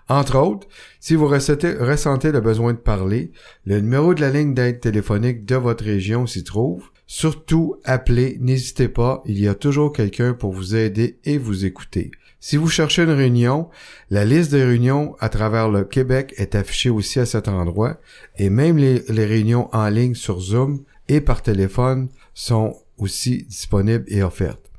[0.09, 0.67] Entre autres,
[0.99, 3.31] si vous ressentez, le besoin de parler,
[3.65, 6.89] le numéro de la ligne d'aide téléphonique de votre région s'y trouve.
[7.07, 12.11] Surtout, appelez, n'hésitez pas, il y a toujours quelqu'un pour vous aider et vous écouter.
[12.41, 13.69] Si vous cherchez une réunion,
[14.09, 18.01] la liste des réunions à travers le Québec est affichée aussi à cet endroit
[18.37, 24.23] et même les réunions en ligne sur Zoom et par téléphone sont aussi disponibles et
[24.23, 24.70] offertes.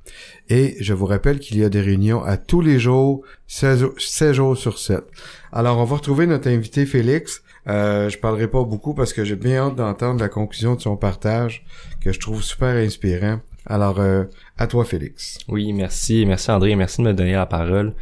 [0.54, 4.54] Et je vous rappelle qu'il y a des réunions à tous les jours, 16, jours
[4.54, 5.02] sur 7.
[5.50, 7.42] Alors, on va retrouver notre invité Félix.
[7.68, 10.98] Euh, je parlerai pas beaucoup parce que j'ai bien hâte d'entendre la conclusion de son
[10.98, 11.64] partage
[12.02, 13.40] que je trouve super inspirant.
[13.64, 14.24] Alors, euh,
[14.58, 15.38] à toi, Félix.
[15.48, 16.26] Oui, merci.
[16.26, 16.76] Merci, André.
[16.76, 17.94] Merci de me donner la parole.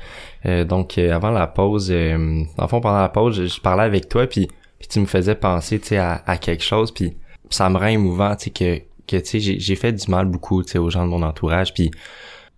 [0.44, 4.08] Euh, donc, euh, avant la pause, euh, en fond, pendant la pause, je, parlais avec
[4.08, 4.48] toi, puis,
[4.80, 7.16] puis tu me faisais penser, à, à, quelque chose, puis
[7.48, 10.62] ça me rend émouvant, tu sais, que que tu sais j'ai fait du mal beaucoup
[10.62, 11.90] aux gens de mon entourage puis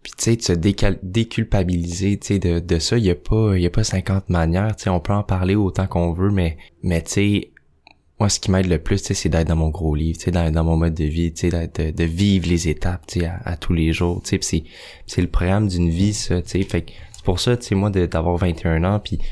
[0.03, 3.57] puis tu sais de se déculpabiliser tu sais de, de ça il y a pas
[3.57, 6.57] y a pas 50 manières tu sais on peut en parler autant qu'on veut mais
[6.82, 7.50] mais tu sais
[8.18, 10.24] moi ce qui m'aide le plus tu sais c'est d'être dans mon gros livre tu
[10.24, 13.20] sais dans, dans mon mode de vie tu sais de, de, vivre les étapes tu
[13.20, 14.64] sais à, tous les jours tu sais c'est
[15.07, 17.90] c'est le programme d'une vie ça tu sais fait c'est pour ça tu sais moi
[17.90, 19.24] d'avoir 21 ans puis tu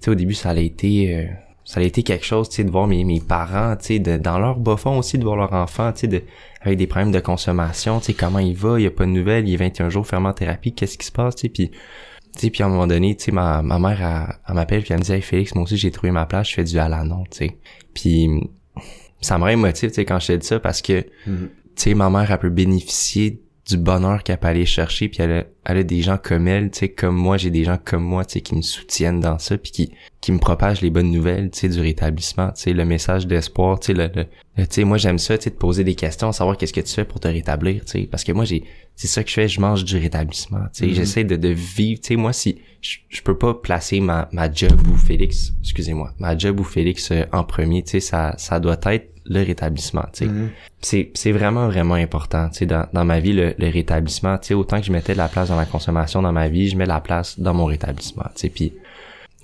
[0.00, 1.26] sais au début ça a été euh,
[1.64, 4.16] ça a été quelque chose, tu sais, de voir mes, mes parents, tu sais, de,
[4.16, 6.22] dans leur bas fond aussi, de voir leur enfant, tu sais, de,
[6.60, 9.10] avec des problèmes de consommation, tu sais, comment il va, il y a pas de
[9.10, 11.70] nouvelles, il est 21 jours fermé en thérapie, qu'est-ce qui se passe, tu sais, puis
[11.70, 14.82] tu sais, puis à un moment donné, tu sais, ma, ma mère, elle, elle m'appelle
[14.82, 16.76] puis elle me dit, hey, Félix, moi aussi, j'ai trouvé ma place, je fais du
[16.78, 17.58] Alanon, tu sais.
[17.94, 18.28] Puis
[19.20, 21.48] ça me rend émotif, tu sais, quand je te dis ça, parce que, Mhm.
[21.76, 25.32] tu sais, ma mère, elle peut bénéficier du bonheur qu'elle peut aller chercher, puis elle
[25.32, 28.02] a, elle a des gens comme elle, tu sais, comme moi, j'ai des gens comme
[28.04, 31.10] moi, tu sais, qui me soutiennent dans ça, puis qui, qui me propagent les bonnes
[31.10, 34.24] nouvelles, tu sais, du rétablissement, tu sais, le message d'espoir, tu sais, le, le-
[34.66, 36.92] tu sais, moi, j'aime ça, tu sais, de poser des questions, savoir qu'est-ce que tu
[36.92, 38.64] fais pour te rétablir, tu sais, parce que moi, j'ai,
[38.96, 40.94] c'est ça que je fais, je mange du rétablissement, tu sais, Mhm.
[40.94, 44.50] j'essaie de, de vivre, tu sais, moi, si, je, je peux pas placer ma, ma
[44.52, 48.60] job ou Félix, excusez-moi, ma job ou Félix euh, en premier, tu sais, ça, ça
[48.60, 50.50] doit être le rétablissement, tu sais Mhm.
[50.82, 54.48] c'est c'est vraiment vraiment important tu sais dans, dans ma vie le, le rétablissement tu
[54.48, 56.76] sais autant que je mettais de la place dans la consommation dans ma vie je
[56.76, 58.74] mets de la place dans mon rétablissement tu sais puis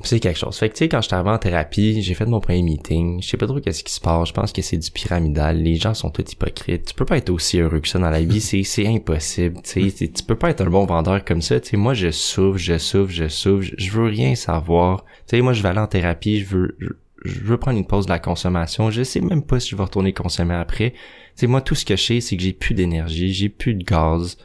[0.02, 0.56] c'est quelque chose.
[0.56, 3.22] Fait que tu sais quand j'étais arrivé en thérapie j'ai fait mon premier meeting.
[3.22, 4.28] Je sais pas trop qu'est-ce qui se passe.
[4.28, 5.62] Je pense que c'est du pyramidal.
[5.62, 6.86] Les gens sont tous hypocrites.
[6.86, 8.40] Tu peux pas être aussi heureux que ça dans la vie.
[8.40, 10.08] C'est c'est impossible tu sais.
[10.08, 11.76] Tu peux pas être un bon vendeur comme ça tu sais.
[11.76, 13.68] Moi je souffre je souffre je souffre.
[13.76, 15.04] Je, veux rien savoir.
[15.26, 16.40] Tu sais moi je vais aller en thérapie.
[16.40, 16.88] Je veux je,
[17.24, 18.90] je veux prendre une pause de la consommation.
[18.90, 20.90] Je sais même pas si je vais retourner consommer après.
[20.90, 20.96] Tu
[21.36, 23.84] sais, moi, tout ce que je sais, c'est que j'ai plus d'énergie, j'ai plus de
[23.84, 24.36] gaz.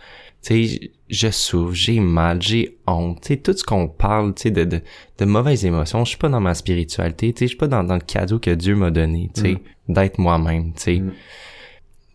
[0.42, 3.22] Tu sais, je souffre, j'ai mal, j'ai honte.
[3.22, 4.82] Tu sais, tout ce qu'on parle, tu sais, de, de,
[5.20, 7.84] de mauvaises émotions, je suis pas dans ma spiritualité, tu sais, je suis pas dans,
[7.84, 11.00] dans le cadeau que Dieu m'a donné, tu sais, d'être moi-même, tu sais.
[11.00, 11.12] Mm.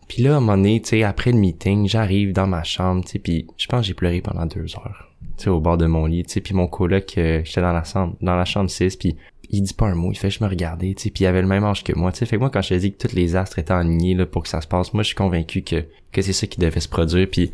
[0.07, 3.05] Puis là, à un moment donné, tu sais, après le meeting, j'arrive dans ma chambre,
[3.05, 5.77] tu sais, puis je pense que j'ai pleuré pendant deux heures, tu sais, au bord
[5.77, 8.45] de mon lit, tu sais, puis mon coloc, euh, j'étais dans la chambre, dans la
[8.45, 9.15] chambre 6, puis
[9.53, 11.41] il dit pas un mot, il fait je me regarder, tu sais, puis il avait
[11.41, 13.07] le même âge que moi, tu sais, fait que moi quand je te dis que
[13.07, 15.61] tous les astres étaient alignés là pour que ça se passe, moi je suis convaincu
[15.61, 17.51] que que c'est ça qui devait se produire, puis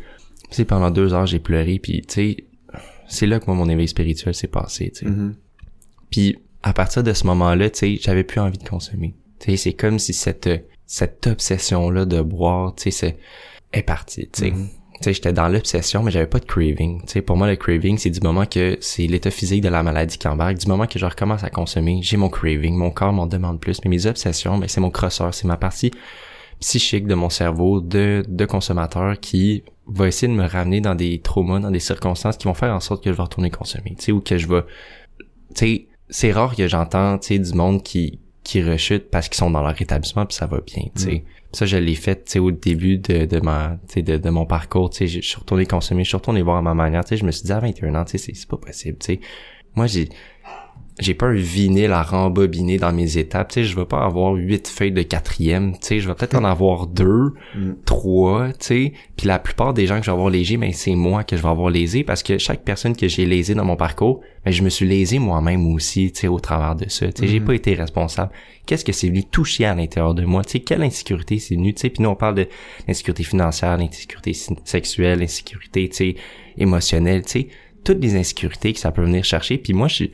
[0.50, 2.44] sais pendant deux heures j'ai pleuré, puis tu sais
[3.08, 5.06] c'est là que moi mon éveil spirituel s'est passé, tu sais.
[5.06, 5.34] Mhm.
[6.10, 9.14] Puis à partir de ce moment-là, tu sais, j'avais plus envie de consommer.
[9.40, 10.48] Tu sais, c'est comme si cette
[10.86, 13.16] cette obsession là de boire, tu sais, c'est
[13.72, 14.50] est partie, tu sais.
[14.50, 14.68] Mhm.
[14.94, 17.02] Tu sais, j'étais dans l'obsession, mais j'avais pas de craving.
[17.02, 19.84] Tu sais, pour moi, le craving, c'est du moment que c'est l'état physique de la
[19.84, 20.58] maladie qui embarque.
[20.58, 23.78] Du moment que je recommence à consommer, j'ai mon craving, mon corps m'en demande plus.
[23.84, 25.92] Mais mes obsessions, ben, c'est mon crosseur, c'est ma partie
[26.60, 31.20] psychique de mon cerveau de, de consommateur qui va essayer de me ramener dans des
[31.20, 34.04] traumas, dans des circonstances qui vont faire en sorte que je vais retourner consommer, tu
[34.06, 34.62] sais, ou que je vais,
[35.20, 39.36] tu sais, c'est rare que j'entends, tu sais, du monde qui, qui rechute parce qu'ils
[39.38, 41.24] sont dans leur rétablissement puis ça va bien, tu sais.
[41.52, 44.30] Ça, je l'ai fait, tu sais, au début de, de ma, tu sais, de, de
[44.30, 47.04] mon parcours, tu sais, je suis retourné consommer, je suis retourné voir à ma manière,
[47.04, 48.98] tu sais, je me suis dit à 21 ans, tu sais, c'est- c'est pas possible,
[48.98, 49.20] tu sais.
[49.74, 50.08] Moi, j'ai,
[51.00, 54.32] j'ai pas un vinyle à rembobiner dans mes étapes, tu sais, je vais pas avoir
[54.34, 57.72] huit feuilles de quatrième, tu sais, je vais peut-être en avoir deux, Mm.
[57.84, 60.94] trois, tu sais, puis la plupart des gens que je vais avoir lésés, ben c'est
[60.94, 63.76] moi que je vais avoir lésé parce que chaque personne que j'ai lésé dans mon
[63.76, 67.22] parcours, ben je me suis lésé moi-même aussi, tu sais, au travers de ça, tu
[67.22, 67.46] sais, j'ai Mhm.
[67.46, 68.32] pas été responsable.
[68.66, 71.72] Qu'est-ce que c'est venu toucher à l'intérieur de moi, tu sais, quelle insécurité c'est venu,
[71.74, 72.48] tu sais, puis nous on parle de
[72.86, 74.34] l'insécurité financière, l'insécurité
[74.64, 76.14] sexuelle, l'insécurité, tu sais,
[76.58, 77.48] émotionnelle, tu sais,
[77.84, 80.12] toutes les insécurités que ça peut venir chercher, puis moi je suis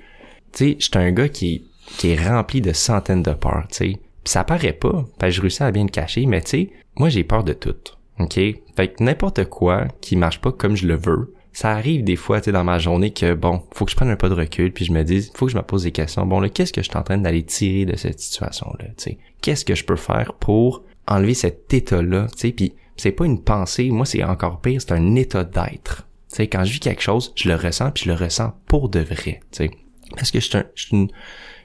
[0.55, 1.64] tu sais, j'étais un gars qui,
[1.98, 5.62] qui est rempli de centaines de peurs, tu ça paraît pas, parce que je réussis
[5.62, 7.76] à bien le cacher, mais tu sais, moi j'ai peur de tout,
[8.18, 8.34] ok?
[8.34, 12.40] Fait que n'importe quoi qui marche pas comme je le veux, ça arrive des fois,
[12.40, 14.72] tu sais, dans ma journée que, bon, faut que je prenne un pas de recul,
[14.72, 16.26] puis je me dise, faut que je me pose des questions.
[16.26, 19.18] Bon, là, qu'est-ce que je suis en train d'aller tirer de cette situation-là, tu?
[19.40, 22.52] Qu'est-ce que je peux faire pour enlever cet état-là, tu sais?
[22.52, 26.09] Puis c'est pas une pensée, moi c'est encore pire, c'est un état d'être.
[26.30, 28.88] Tu sais, quand je vis quelque chose, je le ressens, puis je le ressens pour
[28.88, 29.70] de vrai, tu sais
[30.16, 31.08] parce que je suis un, je suis une-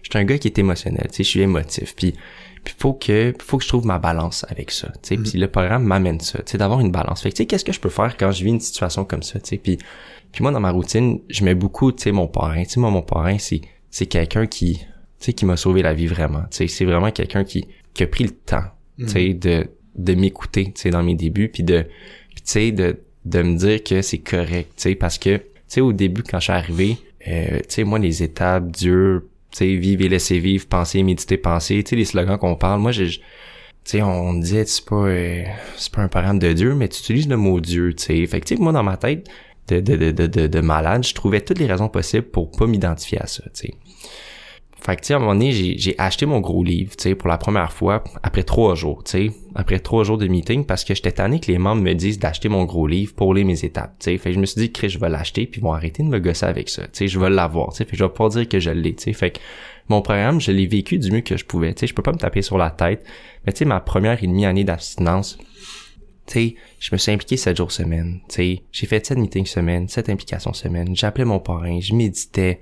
[0.03, 2.13] je suis un gars qui est émotionnel, tu sais, je suis émotif, puis
[2.63, 5.47] puis faut que faut que je trouve ma balance avec ça, tu sais, puis le
[5.47, 7.21] programme m'amène ça, tu sais, d'avoir une balance.
[7.21, 9.23] Fait que tu sais, qu'est-ce que je peux faire quand je vis une situation comme
[9.23, 9.77] ça, tu sais, puis
[10.31, 12.91] puis moi dans ma routine, je mets beaucoup, tu sais, mon parrain, tu sais, moi
[12.91, 14.85] mon parrain c'est c'est quelqu'un qui tu
[15.19, 18.07] sais qui m'a sauvé la vie vraiment, tu sais, c'est vraiment quelqu'un qui qui a
[18.07, 18.63] pris le temps,
[18.97, 21.81] tu sais, de de m'écouter, tu sais, dans mes débuts, puis de
[22.35, 25.81] tu sais de de me dire que c'est correct, tu sais, parce que tu sais
[25.81, 26.97] au début quand je suis arrivé
[27.29, 31.37] euh, tu sais, moi, les étapes, Dieu, tu sais, vivre et laisser vivre, penser, méditer,
[31.37, 33.21] penser, tu sais, les slogans qu'on parle, moi, j'ai, tu
[33.83, 35.43] sais, on disait, c'est pas, euh,
[35.77, 38.25] c'est pas un programme de Dieu, mais tu utilises le mot Dieu, tu sais.
[38.27, 39.27] Fait que, tu sais, moi, dans ma tête
[39.67, 43.19] de, de, de, de, de malade, je trouvais toutes les raisons possibles pour pas m'identifier
[43.21, 43.73] à ça, tu sais.
[44.81, 47.15] Fait que, tu sais, à un moment donné, j'ai, acheté mon gros livre, tu sais,
[47.15, 50.85] pour la première fois, après trois jours, tu sais, après trois jours de meeting, parce
[50.85, 53.65] que j'étais tanné que les membres me disent d'acheter mon gros livre pour lire mes
[53.65, 54.17] étapes, tu sais.
[54.17, 56.07] Fait que je me suis dit, Chris, je vais l'acheter, puis ils vont arrêter de
[56.07, 57.85] me gosser avec ça, tu sais, je vais l'avoir, tu sais.
[57.85, 59.13] Fait que je vais pas dire que je l'ai, tu sais.
[59.13, 59.39] Fait que
[59.89, 61.87] mon programme, je l'ai vécu du mieux que je pouvais, tu sais.
[61.87, 63.05] Je peux pas me taper sur la tête,
[63.45, 65.37] mais tu sais, ma première et demie année d'abstinence,
[66.25, 68.21] tu sais, je me suis impliqué sept jours semaine.
[68.37, 70.95] J'ai fait sept meetings semaine, sept implications semaine.
[70.95, 72.61] J'appelais mon parrain, je méditais,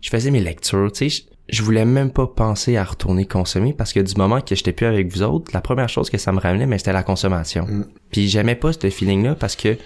[0.00, 1.24] je faisais mes lectures, tu sais.
[1.48, 4.86] Je, voulais même pas penser à retourner consommer parce que du moment que j'étais plus
[4.86, 7.66] avec vous autres, la première chose que ça me ramenait, mais c'était la consommation.
[7.66, 7.86] Mm.
[8.10, 9.76] Puis j'aimais pas ce feeling-là parce que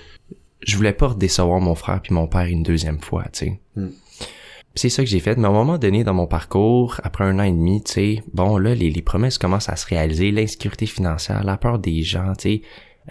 [0.60, 3.60] je voulais pas décevoir mon frère puis mon père une deuxième fois, tu sais.
[3.76, 3.88] Mm.
[4.74, 5.36] C'est ça que j'ai fait.
[5.38, 8.22] Mais à un moment donné dans mon parcours, après un an et demi, tu sais,
[8.34, 12.34] bon là, les, les promesses commencent à se réaliser, l'insécurité financière, la peur des gens,
[12.38, 12.62] tu sais.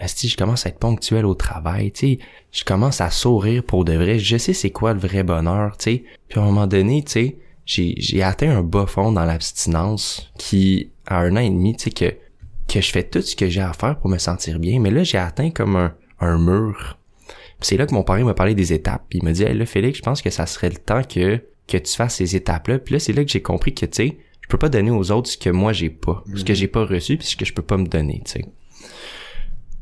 [0.06, 2.18] Si je commence à être ponctuel au travail, tu sais,
[2.52, 5.84] je commence à sourire pour de vrai, je sais c'est quoi le vrai bonheur, tu
[5.84, 6.04] sais.
[6.28, 7.36] Puis à un moment donné, tu sais,
[7.66, 11.84] j'ai, j'ai atteint un bas fond dans l'abstinence qui, à un an et demi, tu
[11.84, 12.14] sais, que,
[12.72, 15.02] que je fais tout ce que j'ai à faire pour me sentir bien, mais là,
[15.02, 16.96] j'ai atteint comme un, un mur.
[17.26, 19.56] Puis c'est là que mon père m'a parlé des étapes, puis il m'a dit, hey,
[19.56, 22.78] là, Félix, je pense que ça serait le temps que, que tu fasses ces étapes-là.
[22.78, 25.10] Puis là, c'est là que j'ai compris que, tu sais, je peux pas donner aux
[25.10, 27.52] autres ce que moi j'ai pas, ce que j'ai pas reçu, puis ce que je
[27.52, 28.44] peux pas me donner, tu sais.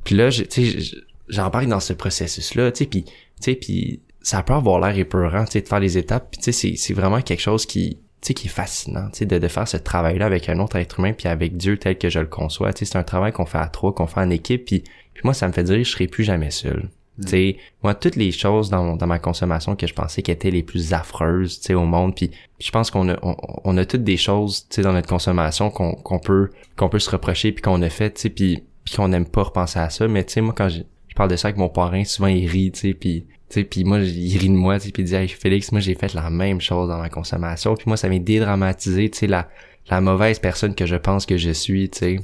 [0.05, 0.97] Puis là, tu sais,
[1.29, 5.45] j'embarque dans ce processus-là, tu sais, puis, tu sais, puis ça peut avoir l'air épeurant,
[5.45, 8.29] tu sais, de faire les étapes, puis tu sais, c'est vraiment quelque chose qui, tu
[8.29, 10.99] sais, qui est fascinant, tu sais, de, de faire ce travail-là avec un autre être
[10.99, 13.45] humain, puis avec Dieu tel que je le conçois, tu sais, c'est un travail qu'on
[13.45, 14.81] fait à trois, qu'on fait en équipe, puis,
[15.13, 16.89] puis moi, ça me fait dire, je serai plus jamais seul.
[17.21, 20.51] Tu sais, moi, toutes les choses dans, dans ma consommation que je pensais qui étaient
[20.51, 23.85] les plus affreuses, tu sais, au monde, puis, je pense qu'on a, on, on, a
[23.85, 27.53] toutes des choses, tu sais, dans notre consommation qu'on qu'on peut, qu'on peut se reprocher,
[27.53, 30.25] puis qu'on a fait, tu sais, puis puis qu'on n'aime pas repenser à ça, mais
[30.25, 32.73] tu sais, moi, quand je, je parle de ça avec mon parrain, souvent il rit,
[32.73, 35.73] tu sais, puis sais, puis moi, il rit de moi, puis il dit hey, Félix,
[35.73, 39.19] moi j'ai fait la même chose dans ma consommation, puis moi ça m'a dédramatisé, tu
[39.19, 39.49] sais, la
[39.91, 42.21] la mauvaise personne que je pense que je suis, tu sais.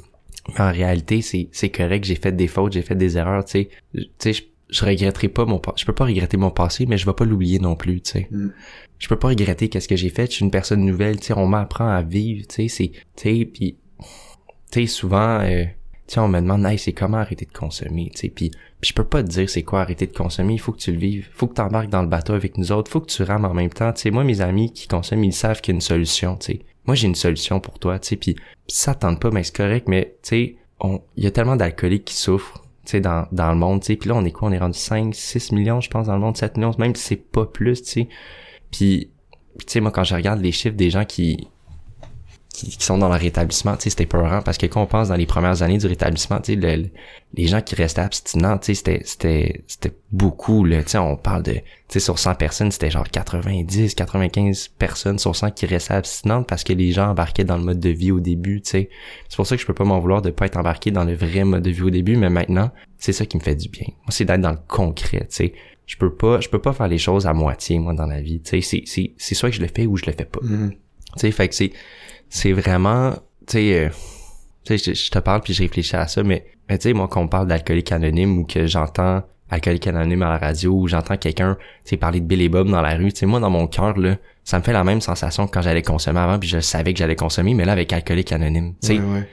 [0.48, 3.52] Mais en réalité, c'est c'est correct, j'ai fait des fautes, j'ai fait des erreurs, tu
[3.52, 3.68] sais.
[3.94, 7.06] Tu sais, je, je regretterai pas mon je peux pas regretter mon passé, mais je
[7.06, 8.28] vais pas l'oublier non plus, tu sais.
[8.30, 8.52] Mm.
[8.98, 11.34] Je peux pas regretter qu'est-ce que j'ai fait, je suis une personne nouvelle, tu sais,
[11.34, 13.76] on m'apprend à vivre, tu sais, c'est tu sais puis
[14.70, 15.64] tu sais souvent euh,
[16.18, 18.50] on me demande, hey, c'est comment arrêter de consommer, tu sais, puis,
[18.82, 20.98] je peux pas te dire c'est quoi arrêter de consommer, il faut que tu le
[20.98, 23.44] vives, faut que tu embarques dans le bateau avec nous autres, faut que tu rames
[23.44, 25.80] en même temps, tu moi, mes amis qui consomment, ils savent qu'il y a une
[25.80, 26.60] solution, tu.
[26.86, 28.36] Moi, j'ai une solution pour toi, tu sais, puis
[28.66, 30.56] ça tente pas, mais c'est correct, mais, tu sais,
[31.16, 34.08] il y a tellement d'alcooliques qui souffrent, tu sais, dans, dans le monde, tu puis
[34.08, 36.36] là, on est quoi, on est rendu 5, 6 millions, je pense, dans le monde,
[36.36, 38.08] 7 millions, même si c'est pas plus, tu sais.
[38.72, 39.10] Puis,
[39.66, 41.48] tu moi, quand je regarde les chiffres des gens qui,
[42.52, 45.08] qui, qui, sont dans le rétablissement, tu sais, c'était peurant parce que quand on pense
[45.08, 46.88] dans les premières années du rétablissement, tu sais, le,
[47.34, 51.16] les gens qui restaient abstinents, tu sais, c'était, c'était, c'était beaucoup, là, tu sais, on
[51.16, 55.66] parle de, tu sais, sur 100 personnes, c'était genre 90, 95 personnes sur 100 qui
[55.66, 58.70] restaient abstinentes parce que les gens embarquaient dans le mode de vie au début, tu
[58.70, 58.90] sais.
[59.28, 61.14] C'est pour ça que je peux pas m'en vouloir de pas être embarqué dans le
[61.14, 63.86] vrai mode de vie au début, mais maintenant, c'est ça qui me fait du bien.
[63.88, 65.52] Moi, c'est d'être dans le concret, tu sais.
[65.86, 68.40] Je peux pas, je peux pas faire les choses à moitié, moi, dans la vie,
[68.40, 68.60] tu sais.
[68.60, 70.40] C'est, c'est, c'est soit que je le fais ou je le fais pas.
[70.42, 70.70] Mm.
[70.70, 70.76] Tu
[71.16, 71.72] sais, fait que c'est,
[72.30, 73.12] c'est vraiment,
[73.46, 73.88] tu sais, euh,
[74.64, 77.20] sais, je, te parle puis je réfléchis à ça, mais, mais tu sais, moi, quand
[77.20, 81.56] on parle d'alcoolique anonyme ou que j'entends alcoolique anonyme à la radio ou j'entends quelqu'un,
[81.84, 83.66] tu sais, parler de Bill et Bob dans la rue, tu sais, moi, dans mon
[83.66, 86.60] cœur, là, ça me fait la même sensation que quand j'allais consommer avant puis je
[86.60, 89.28] savais que j'allais consommer, mais là, avec alcoolique anonyme, tu sais, Ouais, ouais.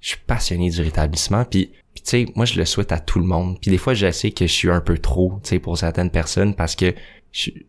[0.00, 3.20] je suis passionné du rétablissement puis puis tu sais moi je le souhaite à tout
[3.20, 5.58] le monde puis des fois je sais que je suis un peu trop tu sais
[5.60, 6.92] pour certaines personnes parce que
[7.30, 7.64] je tu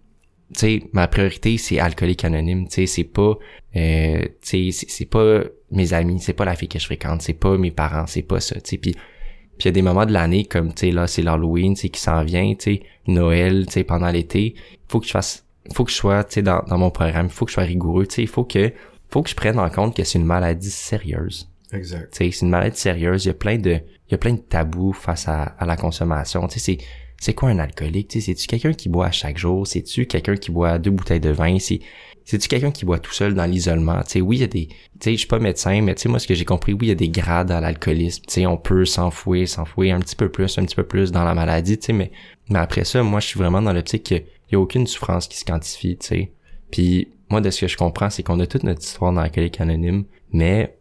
[0.53, 3.36] sais ma priorité c'est alcoolique anonyme tu sais c'est pas
[3.76, 7.34] euh, tu sais c'est- pas mes amis c'est pas la fille que je fréquente c'est
[7.34, 10.05] pas mes parents c'est pas ça tu sais puis puis il y a des moments
[10.05, 12.82] de l'année comme tu sais là c'est l'Halloween tu sais qui s'en vient tu sais
[13.07, 14.55] Noël tu sais pendant l'été
[14.88, 17.45] faut que je fasse faut que je sois tu sais dans, dans mon programme faut
[17.45, 18.71] que je sois rigoureux tu sais il faut que
[19.09, 22.11] faut que je prenne en compte que c'est une maladie sérieuse Exact.
[22.13, 23.26] tu sais, c'est une maladie sérieuse.
[23.26, 25.76] Il y a plein de, il y a plein de tabous face à, à la
[25.76, 26.47] consommation.
[26.47, 26.86] Tu sais, c'est,
[27.19, 28.07] c'est quoi un alcoolique?
[28.09, 29.65] Tu sais, c'est-tu quelqu'un qui boit à chaque jour?
[29.65, 31.57] C'est-tu quelqu'un qui boit deux bouteilles de vin?
[31.59, 31.80] C'est,
[32.26, 34.01] c'est-tu quelqu'un qui boit tout seul dans l'isolement?
[34.03, 36.01] Tu sais, oui, il y a des, tu sais, je suis pas médecin, mais tu
[36.01, 38.23] sais, moi, ce que j'ai compris, oui, il y a des grades à l'alcoolisme.
[38.28, 41.23] Tu sais, on peut s'enfouir, s'enfouir un petit peu plus, un petit peu plus dans
[41.23, 42.11] la maladie, tu sais, mais,
[42.49, 45.38] mais après ça, moi, je suis vraiment dans l'optique qu'il y a aucune souffrance qui
[45.38, 46.32] se quantifie, tu sais.
[46.71, 49.61] Puis, moi, de ce que je comprends, c'est qu'on a toute notre histoire dans l'alcoolique
[49.61, 50.78] anonyme, mais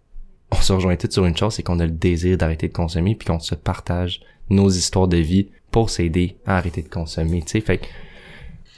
[0.51, 3.15] on se rejoint tous sur une chose, c'est qu'on a le désir d'arrêter de consommer
[3.15, 7.51] puis qu'on se partage nos histoires de vie pour s'aider à arrêter de consommer, tu
[7.51, 7.61] sais.
[7.61, 7.81] Fait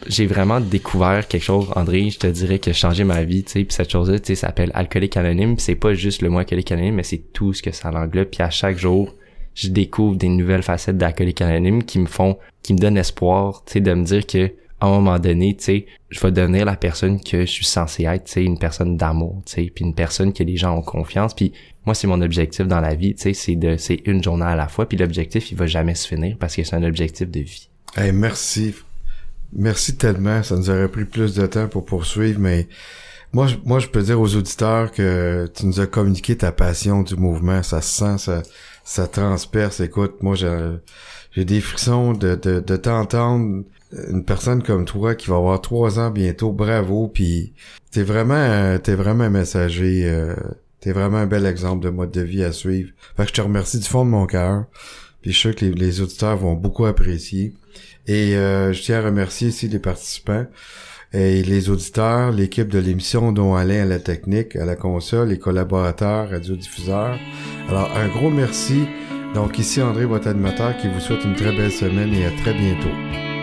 [0.06, 3.64] j'ai vraiment découvert quelque chose, André, je te dirais que changé ma vie, tu sais,
[3.64, 6.96] puis cette chose-là, tu sais, s'appelle alcoolique anonyme, c'est pas juste le mot alcoolique anonyme,
[6.96, 9.14] mais c'est tout ce que ça englobe, puis à chaque jour,
[9.54, 13.74] je découvre des nouvelles facettes d'alcoolique anonyme qui me font, qui me donnent espoir, tu
[13.74, 16.76] sais, de me dire que à un moment donné, tu sais, je vais devenir la
[16.76, 19.94] personne que je suis censé être, tu sais, une personne d'amour, tu sais, puis une
[19.94, 21.52] personne que les gens ont confiance, puis
[21.86, 24.56] moi c'est mon objectif dans la vie, tu sais, c'est de c'est une journée à
[24.56, 27.40] la fois, puis l'objectif il va jamais se finir parce que c'est un objectif de
[27.40, 27.70] vie.
[27.96, 28.74] Hey, merci.
[29.52, 30.42] Merci tellement.
[30.42, 32.68] Ça nous aurait pris plus de temps pour poursuivre, mais
[33.32, 37.02] moi, je- moi, je peux dire aux auditeurs que tu nous as communiqué ta passion
[37.02, 37.62] du mouvement.
[37.62, 38.42] Ça se sent, ça,
[38.84, 39.80] ça transperce.
[39.80, 43.64] Écoute, moi, j'ai, des frissons de, de, de t'entendre.
[44.10, 47.08] Une personne comme toi qui va avoir trois ans bientôt, bravo.
[47.08, 47.52] Puis
[47.92, 50.02] t'es vraiment, t'es vraiment un messager.
[50.08, 50.34] euh,
[50.80, 52.90] t'es vraiment un bel exemple de mode de vie à suivre.
[53.16, 54.64] Fait que je te remercie du fond de mon cœur.
[55.22, 57.54] Puis je suis sûr que les auditeurs vont beaucoup apprécier.
[58.06, 60.46] Et euh, je tiens à remercier ici les participants
[61.12, 65.38] et les auditeurs, l'équipe de l'émission, dont Alain à la technique, à la console, les
[65.38, 67.18] collaborateurs, radiodiffuseurs.
[67.68, 68.84] Alors, un gros merci.
[69.34, 72.54] Donc, ici André, votre animateur, qui vous souhaite une très belle semaine et à très
[72.54, 73.35] bientôt.